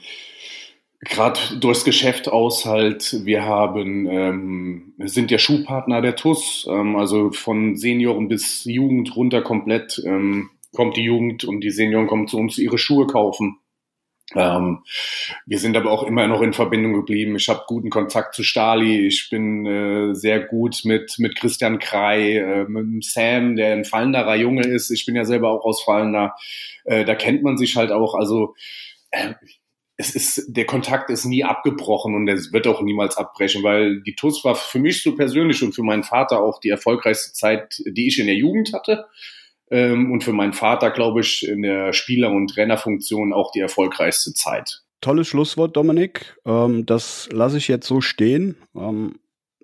gerade 1.02 1.40
durchs 1.60 1.84
Geschäft 1.84 2.28
aus 2.28 2.66
halt, 2.66 3.26
wir 3.26 3.44
haben, 3.44 4.08
ähm, 4.08 4.94
sind 5.00 5.32
ja 5.32 5.38
Schuhpartner 5.38 6.02
der 6.02 6.16
TUS, 6.16 6.68
ähm, 6.70 6.96
also 6.96 7.32
von 7.32 7.76
Senioren 7.76 8.28
bis 8.28 8.66
Jugend 8.66 9.16
runter 9.16 9.42
komplett 9.42 10.02
ähm, 10.06 10.50
kommt 10.76 10.98
die 10.98 11.04
Jugend 11.04 11.44
und 11.44 11.62
die 11.62 11.72
Senioren 11.72 12.08
kommen 12.08 12.28
zu 12.28 12.38
uns 12.38 12.58
ihre 12.58 12.78
Schuhe 12.78 13.08
kaufen. 13.08 13.58
Ähm, 14.36 14.84
wir 15.46 15.58
sind 15.58 15.78
aber 15.78 15.90
auch 15.90 16.04
immer 16.04 16.28
noch 16.28 16.42
in 16.42 16.52
Verbindung 16.52 16.94
geblieben. 16.94 17.38
Ich 17.38 17.48
habe 17.48 17.64
guten 17.66 17.90
Kontakt 17.90 18.36
zu 18.36 18.44
Stali. 18.44 19.08
Ich 19.08 19.30
bin 19.30 19.66
äh, 19.66 20.14
sehr 20.14 20.42
gut 20.42 20.82
mit, 20.84 21.16
mit 21.18 21.38
Christian 21.38 21.80
Krei, 21.80 22.38
äh, 22.38 22.66
mit 22.66 23.06
Sam, 23.06 23.56
der 23.56 23.72
ein 23.74 23.86
Fallenderer 23.86 24.36
Junge 24.36 24.68
ist. 24.68 24.90
Ich 24.90 25.06
bin 25.06 25.16
ja 25.16 25.24
selber 25.24 25.52
auch 25.52 25.64
aus 25.64 25.82
Fallender. 25.82 26.36
Äh, 26.84 27.06
da 27.06 27.16
kennt 27.16 27.42
man 27.42 27.58
sich 27.58 27.78
halt 27.78 27.92
auch. 27.92 28.16
Also 28.16 28.54
äh, 29.12 29.34
es 29.98 30.16
ist, 30.16 30.46
der 30.48 30.66
Kontakt 30.66 31.10
ist 31.10 31.26
nie 31.26 31.44
abgebrochen 31.44 32.14
und 32.14 32.28
es 32.28 32.54
wird 32.54 32.68
auch 32.68 32.82
niemals 32.82 33.18
abbrechen, 33.18 33.64
weil 33.64 34.02
die 34.02 34.16
TUS 34.16 34.44
war 34.46 34.56
für 34.56 34.80
mich 34.80 35.02
so 35.02 35.16
persönlich 35.16 35.64
und 35.64 35.74
für 35.74 35.84
meinen 35.84 36.04
Vater 36.04 36.42
auch 36.42 36.60
die 36.60 36.70
erfolgreichste 36.70 37.34
Zeit, 37.34 37.82
die 37.86 38.08
ich 38.08 38.20
in 38.20 38.28
der 38.28 38.36
Jugend 38.36 38.74
hatte. 38.74 39.08
Ähm, 39.70 40.12
und 40.12 40.24
für 40.24 40.34
meinen 40.34 40.54
Vater, 40.54 40.92
glaube 40.92 41.22
ich, 41.22 41.46
in 41.48 41.64
der 41.64 41.94
Spieler- 41.94 42.32
und 42.32 42.52
Trainerfunktion 42.52 43.34
auch 43.34 43.52
die 43.52 43.60
erfolgreichste 43.60 44.34
Zeit. 44.34 44.84
Tolles 45.02 45.28
Schlusswort, 45.28 45.76
Dominik. 45.76 46.38
Ähm, 46.46 46.86
das 46.86 47.28
lasse 47.32 47.58
ich 47.58 47.68
jetzt 47.68 47.88
so 47.88 48.00
stehen. 48.00 48.56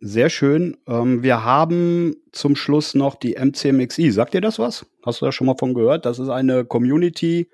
Sehr 0.06 0.30
schön. 0.30 0.76
Ähm, 0.86 1.24
wir 1.24 1.46
haben 1.46 2.18
zum 2.34 2.58
Schluss 2.58 2.94
noch 2.94 3.16
die 3.16 3.38
MCMXI. 3.38 4.12
Sagt 4.12 4.34
dir 4.34 4.42
das 4.42 4.60
was? 4.60 4.86
Hast 5.06 5.22
du 5.22 5.26
da 5.26 5.32
schon 5.32 5.48
mal 5.48 5.56
von 5.58 5.74
gehört? 5.74 6.06
Das 6.06 6.20
ist 6.20 6.28
eine 6.28 6.66
Community. 6.66 7.50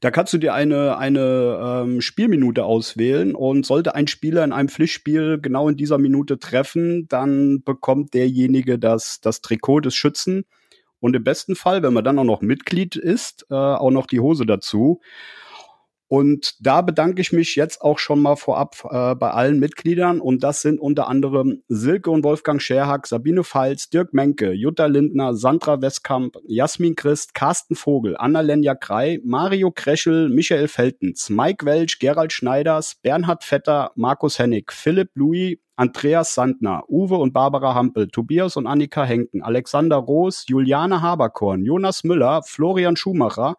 Da 0.00 0.10
kannst 0.10 0.32
du 0.32 0.38
dir 0.38 0.54
eine, 0.54 0.98
eine 0.98 1.84
ähm, 1.84 2.00
Spielminute 2.00 2.64
auswählen 2.64 3.36
und 3.36 3.64
sollte 3.64 3.94
ein 3.94 4.08
Spieler 4.08 4.42
in 4.42 4.50
einem 4.50 4.70
Pflichtspiel 4.70 5.38
genau 5.40 5.68
in 5.68 5.76
dieser 5.76 5.98
Minute 5.98 6.40
treffen, 6.40 7.06
dann 7.06 7.62
bekommt 7.62 8.12
derjenige 8.12 8.76
das, 8.80 9.20
das 9.20 9.40
Trikot 9.40 9.82
des 9.82 9.94
Schützen. 9.94 10.46
Und 10.98 11.14
im 11.14 11.22
besten 11.22 11.54
Fall, 11.54 11.84
wenn 11.84 11.94
man 11.94 12.02
dann 12.02 12.18
auch 12.18 12.24
noch 12.24 12.40
Mitglied 12.40 12.96
ist, 12.96 13.46
äh, 13.50 13.54
auch 13.54 13.92
noch 13.92 14.08
die 14.08 14.18
Hose 14.18 14.46
dazu. 14.46 15.00
Und 16.14 16.54
da 16.60 16.80
bedanke 16.80 17.20
ich 17.20 17.32
mich 17.32 17.56
jetzt 17.56 17.82
auch 17.82 17.98
schon 17.98 18.22
mal 18.22 18.36
vorab 18.36 18.76
äh, 18.88 19.16
bei 19.16 19.32
allen 19.32 19.58
Mitgliedern. 19.58 20.20
Und 20.20 20.44
das 20.44 20.62
sind 20.62 20.78
unter 20.78 21.08
anderem 21.08 21.64
Silke 21.66 22.08
und 22.08 22.22
Wolfgang 22.22 22.62
Scherhack, 22.62 23.08
Sabine 23.08 23.42
Pfalz, 23.42 23.90
Dirk 23.90 24.14
Menke, 24.14 24.52
Jutta 24.52 24.86
Lindner, 24.86 25.34
Sandra 25.34 25.82
Westkamp, 25.82 26.36
Jasmin 26.46 26.94
Christ, 26.94 27.34
Carsten 27.34 27.74
Vogel, 27.74 28.16
Anna-Lenja 28.16 28.76
Krei, 28.76 29.18
Mario 29.24 29.72
Kreschel, 29.72 30.28
Michael 30.28 30.68
Feltens, 30.68 31.30
Mike 31.30 31.66
Welch, 31.66 31.98
Gerald 31.98 32.32
Schneiders, 32.32 32.94
Bernhard 33.02 33.42
Vetter, 33.42 33.90
Markus 33.96 34.38
Hennig, 34.38 34.72
Philipp 34.72 35.10
Louis, 35.16 35.58
Andreas 35.74 36.32
Sandner, 36.36 36.84
Uwe 36.86 37.16
und 37.16 37.32
Barbara 37.32 37.74
Hampel, 37.74 38.06
Tobias 38.06 38.56
und 38.56 38.68
Annika 38.68 39.02
Henken, 39.02 39.42
Alexander 39.42 39.96
Roos, 39.96 40.44
Juliane 40.46 41.02
Haberkorn, 41.02 41.64
Jonas 41.64 42.04
Müller, 42.04 42.44
Florian 42.44 42.94
Schumacher, 42.94 43.56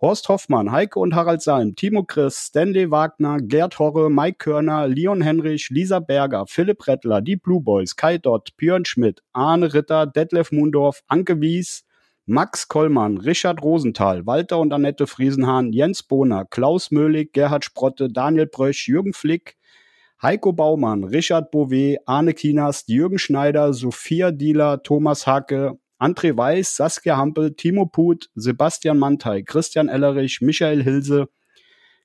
Horst 0.00 0.28
Hoffmann, 0.28 0.70
Heike 0.70 1.00
und 1.00 1.16
Harald 1.16 1.42
Salm, 1.42 1.74
Timo 1.74 2.04
Chris, 2.04 2.46
Stanley 2.46 2.88
Wagner, 2.88 3.38
Gerd 3.40 3.80
Horre, 3.80 4.08
Mike 4.08 4.38
Körner, 4.38 4.86
Leon 4.86 5.20
Henrich, 5.20 5.70
Lisa 5.70 5.98
Berger, 5.98 6.46
Philipp 6.46 6.86
Rettler, 6.86 7.20
die 7.20 7.34
Blue 7.34 7.60
Boys, 7.60 7.96
Kai 7.96 8.18
Dott, 8.18 8.56
Björn 8.56 8.84
Schmidt, 8.84 9.24
Arne 9.32 9.74
Ritter, 9.74 10.06
Detlef 10.06 10.52
Mundorf, 10.52 11.02
Anke 11.08 11.40
Wies, 11.40 11.84
Max 12.26 12.68
Kollmann, 12.68 13.18
Richard 13.18 13.60
Rosenthal, 13.60 14.24
Walter 14.24 14.60
und 14.60 14.72
Annette 14.72 15.08
Friesenhahn, 15.08 15.72
Jens 15.72 16.04
Bohner, 16.04 16.44
Klaus 16.44 16.92
Möhlig, 16.92 17.32
Gerhard 17.32 17.64
Sprotte, 17.64 18.08
Daniel 18.08 18.46
Brösch, 18.46 18.86
Jürgen 18.86 19.14
Flick, 19.14 19.56
Heiko 20.22 20.52
Baumann, 20.52 21.02
Richard 21.02 21.50
Bouvet, 21.50 21.98
Arne 22.06 22.34
Kinas, 22.34 22.84
Jürgen 22.86 23.18
Schneider, 23.18 23.72
Sophia 23.72 24.30
Dieler, 24.30 24.80
Thomas 24.84 25.26
Hacke, 25.26 25.76
André 25.98 26.36
Weiß, 26.36 26.76
Saskia 26.76 27.16
Hampel, 27.16 27.54
Timo 27.54 27.86
Put, 27.86 28.30
Sebastian 28.34 28.98
Mantei, 28.98 29.42
Christian 29.42 29.88
Ellerich, 29.88 30.40
Michael 30.40 30.82
Hilse, 30.82 31.28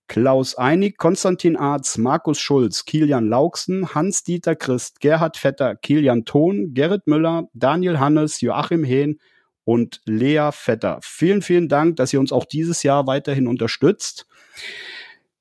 Klaus 0.07 0.55
Einig, 0.55 0.97
Konstantin 0.97 1.55
Arz, 1.55 1.97
Markus 1.97 2.39
Schulz, 2.39 2.85
Kilian 2.85 3.29
Lauksen, 3.29 3.95
Hans-Dieter 3.95 4.55
Christ, 4.55 4.99
Gerhard 4.99 5.37
Vetter, 5.37 5.75
Kilian 5.75 6.25
Thon, 6.25 6.73
Gerrit 6.73 7.07
Müller, 7.07 7.49
Daniel 7.53 7.99
Hannes, 7.99 8.41
Joachim 8.41 8.83
Hehn 8.83 9.19
und 9.63 10.01
Lea 10.05 10.49
Vetter. 10.51 10.99
Vielen, 11.01 11.41
vielen 11.41 11.69
Dank, 11.69 11.95
dass 11.95 12.11
ihr 12.13 12.19
uns 12.19 12.31
auch 12.31 12.45
dieses 12.45 12.83
Jahr 12.83 13.07
weiterhin 13.07 13.47
unterstützt. 13.47 14.27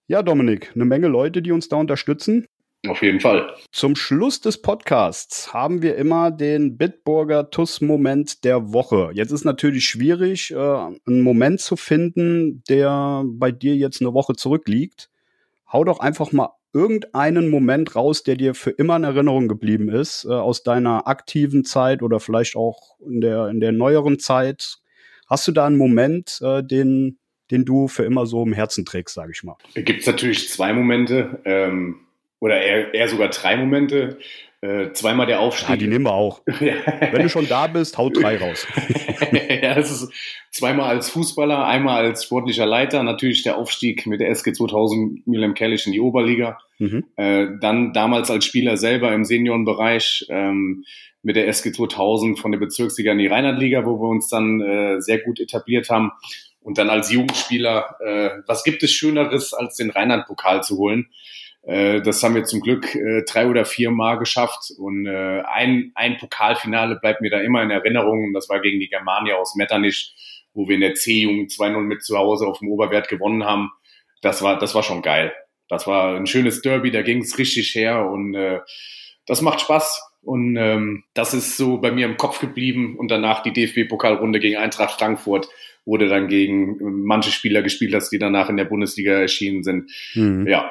Ja, 0.06 0.22
Dominik, 0.22 0.72
eine 0.74 0.84
Menge 0.84 1.08
Leute, 1.08 1.42
die 1.42 1.52
uns 1.52 1.68
da 1.68 1.76
unterstützen. 1.76 2.46
Auf 2.88 3.00
jeden 3.00 3.20
Fall. 3.20 3.54
Zum 3.70 3.94
Schluss 3.94 4.40
des 4.40 4.60
Podcasts 4.60 5.54
haben 5.54 5.82
wir 5.82 5.94
immer 5.96 6.32
den 6.32 6.76
Bitburger 6.76 7.48
TUS-Moment 7.48 8.42
der 8.42 8.72
Woche. 8.72 9.10
Jetzt 9.14 9.30
ist 9.30 9.44
natürlich 9.44 9.86
schwierig, 9.86 10.50
äh, 10.50 10.56
einen 10.56 11.20
Moment 11.20 11.60
zu 11.60 11.76
finden, 11.76 12.64
der 12.68 13.22
bei 13.24 13.52
dir 13.52 13.76
jetzt 13.76 14.00
eine 14.00 14.14
Woche 14.14 14.34
zurückliegt. 14.34 15.10
Hau 15.72 15.84
doch 15.84 16.00
einfach 16.00 16.32
mal 16.32 16.50
irgendeinen 16.72 17.50
Moment 17.50 17.94
raus, 17.94 18.24
der 18.24 18.34
dir 18.34 18.54
für 18.54 18.70
immer 18.70 18.96
in 18.96 19.04
Erinnerung 19.04 19.46
geblieben 19.46 19.88
ist, 19.88 20.24
äh, 20.24 20.32
aus 20.32 20.64
deiner 20.64 21.06
aktiven 21.06 21.64
Zeit 21.64 22.02
oder 22.02 22.18
vielleicht 22.18 22.56
auch 22.56 22.98
in 23.00 23.20
der, 23.20 23.46
in 23.46 23.60
der 23.60 23.70
neueren 23.70 24.18
Zeit. 24.18 24.78
Hast 25.28 25.46
du 25.46 25.52
da 25.52 25.66
einen 25.66 25.76
Moment, 25.76 26.40
äh, 26.42 26.64
den, 26.64 27.18
den 27.52 27.64
du 27.64 27.86
für 27.86 28.02
immer 28.02 28.26
so 28.26 28.42
im 28.42 28.52
Herzen 28.52 28.84
trägst, 28.84 29.14
sage 29.14 29.30
ich 29.32 29.44
mal? 29.44 29.56
Gibt 29.74 30.00
es 30.00 30.06
natürlich 30.06 30.48
zwei 30.48 30.72
Momente. 30.72 31.40
Ähm 31.44 32.00
oder 32.42 32.61
eher, 32.61 32.92
eher 32.92 33.09
sogar 33.09 33.28
drei 33.28 33.57
Momente. 33.57 34.18
Äh, 34.62 34.92
zweimal 34.92 35.26
der 35.26 35.40
Aufstieg. 35.40 35.70
Ja, 35.70 35.76
die 35.76 35.87
nehmen 35.87 36.07
wir 36.07 36.12
auch. 36.12 36.42
Wenn 36.46 37.22
du 37.22 37.28
schon 37.28 37.48
da 37.48 37.68
bist, 37.68 37.98
haut 37.98 38.16
drei 38.20 38.37
raus. 38.37 38.66
ja, 39.33 39.74
das 39.74 39.90
ist 39.90 40.12
zweimal 40.50 40.88
als 40.88 41.11
Fußballer, 41.11 41.64
einmal 41.64 42.05
als 42.05 42.24
sportlicher 42.24 42.66
Leiter. 42.66 43.05
Natürlich 43.05 43.44
der 43.44 43.59
Aufstieg 43.59 44.07
mit 44.07 44.20
der 44.20 44.28
SG 44.28 44.52
2000 44.52 45.22
Wilhelm 45.24 45.55
Kellich 45.55 45.87
in 45.87 45.92
die 45.92 46.00
Oberliga. 46.00 46.59
Mhm. 46.78 47.05
Äh, 47.14 47.46
dann 47.61 47.92
damals 47.92 48.28
als 48.28 48.44
Spieler 48.44 48.76
selber 48.76 49.12
im 49.12 49.24
Seniorenbereich 49.24 50.26
ähm, 50.28 50.85
mit 51.22 51.37
der 51.37 51.46
SG 51.46 51.70
2000 51.70 52.40
von 52.40 52.50
der 52.50 52.59
Bezirksliga 52.59 53.12
in 53.12 53.18
die 53.18 53.28
Rheinlandliga, 53.28 53.87
wo 53.87 54.00
wir 54.00 54.09
uns 54.09 54.28
dann 54.28 54.61
äh, 54.61 55.00
sehr 55.00 55.20
gut 55.20 55.38
etabliert 55.38 55.90
haben. 55.90 56.11
Und 56.61 56.78
dann 56.78 56.90
als 56.90 57.12
Jugendspieler, 57.12 57.96
äh, 58.05 58.31
was 58.46 58.64
gibt 58.64 58.83
es 58.83 58.90
Schöneres, 58.90 59.55
als 59.55 59.76
den 59.76 59.90
Rheinland-Pokal 59.90 60.64
zu 60.64 60.78
holen? 60.78 61.09
Äh, 61.62 62.03
das 62.03 62.22
haben 62.22 62.35
wir 62.35 62.44
zum 62.44 62.61
Glück 62.61 62.94
äh, 62.94 63.22
drei 63.22 63.46
oder 63.46 63.64
vier 63.64 63.90
Mal 63.90 64.16
geschafft. 64.16 64.72
Und 64.79 65.07
äh, 65.07 65.42
ein, 65.42 65.92
ein 65.94 66.16
Pokalfinale 66.18 66.98
bleibt 67.01 67.20
mir 67.20 67.31
da 67.31 67.40
immer 67.40 67.62
in 67.62 67.70
Erinnerung. 67.70 68.25
Und 68.25 68.33
das 68.35 68.48
war 68.48 68.61
gegen 68.61 68.81
die 68.81 68.88
Germania 68.88 69.37
aus 69.37 69.55
Metternich, 69.55 70.14
wo 70.55 70.68
wir 70.68 70.75
in 70.75 70.81
der 70.81 70.94
C-Jugend 70.94 71.51
2-0 71.51 71.81
mit 71.81 72.03
zu 72.03 72.16
Hause 72.18 72.46
auf 72.46 72.59
dem 72.59 72.68
Oberwert 72.68 73.09
gewonnen 73.09 73.44
haben. 73.44 73.70
Das 74.20 74.42
war, 74.42 74.59
das 74.59 74.75
war 74.75 74.83
schon 74.83 75.03
geil. 75.03 75.33
Das 75.68 75.87
war 75.87 76.16
ein 76.16 76.27
schönes 76.27 76.61
Derby, 76.61 76.90
da 76.90 77.03
ging 77.03 77.22
es 77.22 77.38
richtig 77.38 77.75
her 77.75 78.07
und 78.11 78.35
äh, 78.35 78.61
das 79.27 79.40
macht 79.40 79.61
Spaß. 79.62 80.03
Und 80.20 80.57
ähm, 80.57 81.05
das 81.14 81.35
ist 81.35 81.57
so 81.57 81.79
bei 81.79 81.90
mir 81.90 82.07
im 82.07 82.16
Kopf 82.16 82.40
geblieben. 82.40 82.96
Und 82.96 83.11
danach 83.11 83.42
die 83.42 83.53
DFB-Pokalrunde 83.53 84.38
gegen 84.38 84.57
Eintracht 84.57 84.98
Frankfurt 84.98 85.48
wurde 85.85 86.09
dann 86.09 86.29
gegen 86.29 86.77
manche 87.05 87.33
Spieler 87.33 87.62
gespielt, 87.62 87.92
dass 87.92 88.11
die 88.11 88.18
danach 88.18 88.48
in 88.48 88.57
der 88.57 88.66
Bundesliga 88.66 89.12
erschienen 89.12 89.64
sind. 89.64 89.90
Mhm. 90.14 90.46
Ja, 90.46 90.70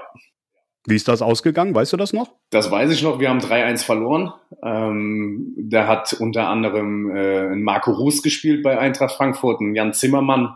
wie 0.88 0.96
ist 0.96 1.08
das 1.08 1.22
ausgegangen? 1.22 1.76
Weißt 1.76 1.94
du 1.94 1.98
das 1.98 2.14
noch? 2.14 2.34
Das 2.50 2.72
weiß 2.72 2.92
ich 2.92 3.04
noch. 3.04 3.20
Wir 3.20 3.30
haben 3.30 3.40
3-1 3.40 3.86
verloren. 3.86 4.34
Ähm, 4.64 5.54
da 5.58 5.88
hat 5.88 6.14
unter 6.14 6.48
anderem 6.48 7.16
äh, 7.16 7.56
Marco 7.56 7.92
Ruß 7.92 8.24
gespielt 8.24 8.64
bei 8.64 8.80
Eintracht 8.80 9.16
Frankfurt, 9.16 9.62
ein 9.62 9.76
Jan 9.76 9.94
Zimmermann. 9.94 10.56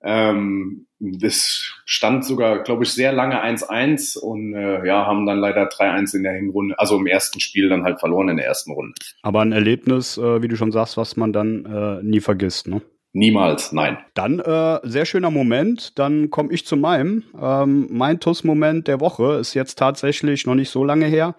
Ähm, 0.00 0.86
das 1.00 1.72
stand 1.84 2.24
sogar, 2.24 2.62
glaube 2.62 2.84
ich, 2.84 2.92
sehr 2.92 3.12
lange 3.12 3.42
1-1 3.42 4.18
und 4.18 4.54
äh, 4.54 4.86
ja, 4.86 5.06
haben 5.06 5.26
dann 5.26 5.38
leider 5.38 5.68
3-1 5.68 6.16
in 6.16 6.22
der 6.24 6.32
Hinrunde, 6.32 6.78
also 6.78 6.96
im 6.98 7.06
ersten 7.06 7.40
Spiel 7.40 7.68
dann 7.68 7.84
halt 7.84 8.00
verloren 8.00 8.28
in 8.28 8.36
der 8.36 8.46
ersten 8.46 8.72
Runde. 8.72 8.94
Aber 9.22 9.40
ein 9.40 9.52
Erlebnis, 9.52 10.18
äh, 10.18 10.42
wie 10.42 10.48
du 10.48 10.56
schon 10.56 10.72
sagst, 10.72 10.96
was 10.96 11.16
man 11.16 11.32
dann 11.32 11.64
äh, 11.66 12.02
nie 12.02 12.20
vergisst, 12.20 12.68
ne? 12.68 12.82
Niemals, 13.12 13.72
nein. 13.72 13.98
Dann 14.14 14.38
äh, 14.38 14.80
sehr 14.82 15.06
schöner 15.06 15.30
Moment. 15.30 15.98
Dann 15.98 16.30
komme 16.30 16.52
ich 16.52 16.66
zu 16.66 16.76
meinem. 16.76 17.24
Ähm, 17.40 17.88
mein 17.90 18.20
TUS-Moment 18.20 18.86
der 18.86 19.00
Woche 19.00 19.34
ist 19.34 19.54
jetzt 19.54 19.78
tatsächlich 19.78 20.46
noch 20.46 20.54
nicht 20.54 20.70
so 20.70 20.84
lange 20.84 21.06
her. 21.06 21.34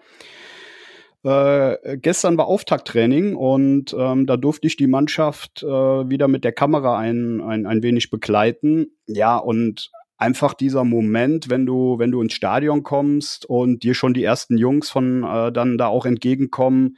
Äh, 1.22 1.98
gestern 1.98 2.38
war 2.38 2.46
Auftakttraining 2.46 3.36
und 3.36 3.94
ähm, 3.96 4.26
da 4.26 4.36
durfte 4.36 4.66
ich 4.66 4.76
die 4.76 4.86
Mannschaft 4.86 5.62
äh, 5.62 5.66
wieder 5.66 6.28
mit 6.28 6.44
der 6.44 6.52
Kamera 6.52 6.98
ein, 6.98 7.40
ein, 7.42 7.66
ein 7.66 7.82
wenig 7.82 8.10
begleiten. 8.10 8.86
Ja, 9.06 9.36
und 9.36 9.90
einfach 10.16 10.54
dieser 10.54 10.84
Moment, 10.84 11.50
wenn 11.50 11.66
du, 11.66 11.98
wenn 11.98 12.10
du 12.10 12.22
ins 12.22 12.32
Stadion 12.32 12.82
kommst 12.82 13.44
und 13.44 13.82
dir 13.82 13.94
schon 13.94 14.14
die 14.14 14.24
ersten 14.24 14.56
Jungs 14.56 14.90
von 14.90 15.22
äh, 15.22 15.52
dann 15.52 15.78
da 15.78 15.86
auch 15.86 16.06
entgegenkommen 16.06 16.96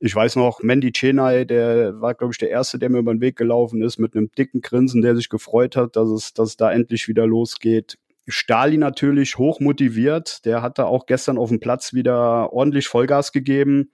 ich 0.00 0.14
weiß 0.14 0.36
noch, 0.36 0.62
Mandy 0.62 0.92
Chenai, 0.92 1.44
der 1.44 2.00
war, 2.00 2.14
glaube 2.14 2.32
ich, 2.32 2.38
der 2.38 2.50
Erste, 2.50 2.78
der 2.78 2.90
mir 2.90 2.98
über 2.98 3.14
den 3.14 3.20
Weg 3.20 3.36
gelaufen 3.36 3.82
ist, 3.82 3.98
mit 3.98 4.14
einem 4.14 4.30
dicken 4.32 4.60
Grinsen, 4.60 5.02
der 5.02 5.16
sich 5.16 5.28
gefreut 5.28 5.76
hat, 5.76 5.96
dass 5.96 6.08
es, 6.10 6.34
dass 6.34 6.50
es 6.50 6.56
da 6.56 6.72
endlich 6.72 7.08
wieder 7.08 7.26
losgeht. 7.26 7.98
Stali 8.26 8.78
natürlich 8.78 9.38
hoch 9.38 9.60
motiviert. 9.60 10.44
Der 10.44 10.62
hat 10.62 10.78
da 10.78 10.84
auch 10.84 11.06
gestern 11.06 11.38
auf 11.38 11.50
dem 11.50 11.60
Platz 11.60 11.92
wieder 11.92 12.52
ordentlich 12.52 12.88
Vollgas 12.88 13.32
gegeben. 13.32 13.92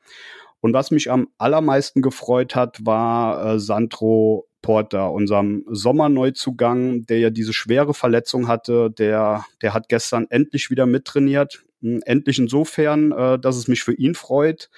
Und 0.60 0.72
was 0.74 0.90
mich 0.90 1.10
am 1.10 1.28
allermeisten 1.38 2.02
gefreut 2.02 2.54
hat, 2.54 2.84
war 2.84 3.54
äh, 3.54 3.58
Sandro 3.58 4.46
Porter, 4.62 5.10
unserem 5.10 5.64
Sommerneuzugang, 5.68 7.06
der 7.06 7.18
ja 7.18 7.30
diese 7.30 7.54
schwere 7.54 7.94
Verletzung 7.94 8.46
hatte. 8.46 8.90
Der, 8.90 9.44
der 9.62 9.74
hat 9.74 9.88
gestern 9.88 10.26
endlich 10.28 10.70
wieder 10.70 10.86
mittrainiert. 10.86 11.64
Hm, 11.82 12.02
endlich 12.04 12.38
insofern, 12.38 13.12
äh, 13.12 13.38
dass 13.38 13.56
es 13.56 13.68
mich 13.68 13.82
für 13.82 13.94
ihn 13.94 14.14
freut. 14.14 14.70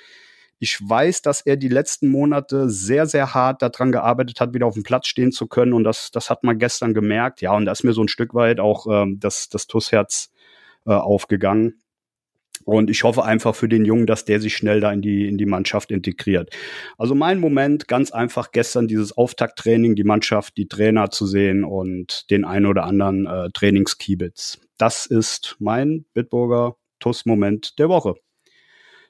Ich 0.62 0.78
weiß, 0.80 1.22
dass 1.22 1.40
er 1.40 1.56
die 1.56 1.66
letzten 1.66 2.06
Monate 2.06 2.70
sehr, 2.70 3.06
sehr 3.06 3.34
hart 3.34 3.62
daran 3.62 3.90
gearbeitet 3.90 4.38
hat, 4.38 4.54
wieder 4.54 4.66
auf 4.66 4.74
dem 4.74 4.84
Platz 4.84 5.08
stehen 5.08 5.32
zu 5.32 5.48
können. 5.48 5.72
Und 5.72 5.82
das, 5.82 6.12
das 6.12 6.30
hat 6.30 6.44
man 6.44 6.56
gestern 6.60 6.94
gemerkt. 6.94 7.40
Ja, 7.40 7.52
und 7.56 7.64
da 7.64 7.72
ist 7.72 7.82
mir 7.82 7.92
so 7.92 8.00
ein 8.00 8.06
Stück 8.06 8.32
weit 8.32 8.60
auch 8.60 8.86
ähm, 8.86 9.18
das, 9.18 9.48
das 9.48 9.66
Tussherz 9.66 10.30
äh, 10.86 10.92
aufgegangen. 10.92 11.82
Und 12.64 12.90
ich 12.90 13.02
hoffe 13.02 13.24
einfach 13.24 13.56
für 13.56 13.68
den 13.68 13.84
Jungen, 13.84 14.06
dass 14.06 14.24
der 14.24 14.38
sich 14.38 14.56
schnell 14.56 14.78
da 14.78 14.92
in 14.92 15.02
die, 15.02 15.26
in 15.26 15.36
die 15.36 15.46
Mannschaft 15.46 15.90
integriert. 15.90 16.54
Also 16.96 17.16
mein 17.16 17.40
Moment, 17.40 17.88
ganz 17.88 18.12
einfach 18.12 18.52
gestern 18.52 18.86
dieses 18.86 19.18
Auftakttraining, 19.18 19.96
die 19.96 20.04
Mannschaft, 20.04 20.56
die 20.56 20.68
Trainer 20.68 21.10
zu 21.10 21.26
sehen 21.26 21.64
und 21.64 22.30
den 22.30 22.44
ein 22.44 22.66
oder 22.66 22.84
anderen 22.84 23.26
äh, 23.26 23.50
Trainingskiebitz. 23.52 24.60
Das 24.78 25.06
ist 25.06 25.56
mein 25.58 26.04
Bitburger 26.14 26.76
TUS-Moment 27.00 27.80
der 27.80 27.88
Woche. 27.88 28.14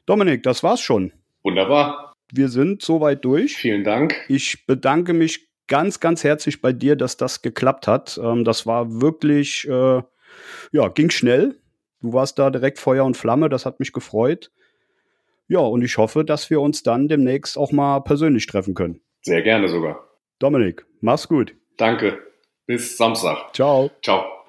Dominik, 0.06 0.42
das 0.44 0.62
war's 0.62 0.80
schon. 0.80 1.12
Wunderbar. 1.42 2.12
Wir 2.32 2.48
sind 2.48 2.82
soweit 2.82 3.24
durch. 3.24 3.56
Vielen 3.56 3.84
Dank. 3.84 4.14
Ich 4.28 4.66
bedanke 4.66 5.12
mich 5.12 5.48
ganz, 5.66 6.00
ganz 6.00 6.24
herzlich 6.24 6.60
bei 6.60 6.72
dir, 6.72 6.96
dass 6.96 7.16
das 7.16 7.42
geklappt 7.42 7.86
hat. 7.86 8.18
Ähm, 8.22 8.44
das 8.44 8.66
war 8.66 9.00
wirklich, 9.00 9.68
äh, 9.68 10.02
ja, 10.72 10.88
ging 10.88 11.10
schnell. 11.10 11.58
Du 12.00 12.12
warst 12.12 12.38
da 12.38 12.50
direkt 12.50 12.78
Feuer 12.78 13.04
und 13.04 13.16
Flamme, 13.16 13.48
das 13.48 13.64
hat 13.64 13.80
mich 13.80 13.92
gefreut. 13.92 14.50
Ja, 15.48 15.60
und 15.60 15.82
ich 15.82 15.98
hoffe, 15.98 16.24
dass 16.24 16.50
wir 16.50 16.60
uns 16.60 16.82
dann 16.82 17.08
demnächst 17.08 17.58
auch 17.58 17.72
mal 17.72 18.00
persönlich 18.00 18.46
treffen 18.46 18.74
können. 18.74 19.00
Sehr 19.22 19.42
gerne 19.42 19.68
sogar. 19.68 20.08
Dominik, 20.38 20.84
mach's 21.00 21.28
gut. 21.28 21.54
Danke. 21.76 22.18
Bis 22.66 22.96
Samstag. 22.96 23.54
Ciao. 23.54 23.90
Ciao. 24.02 24.41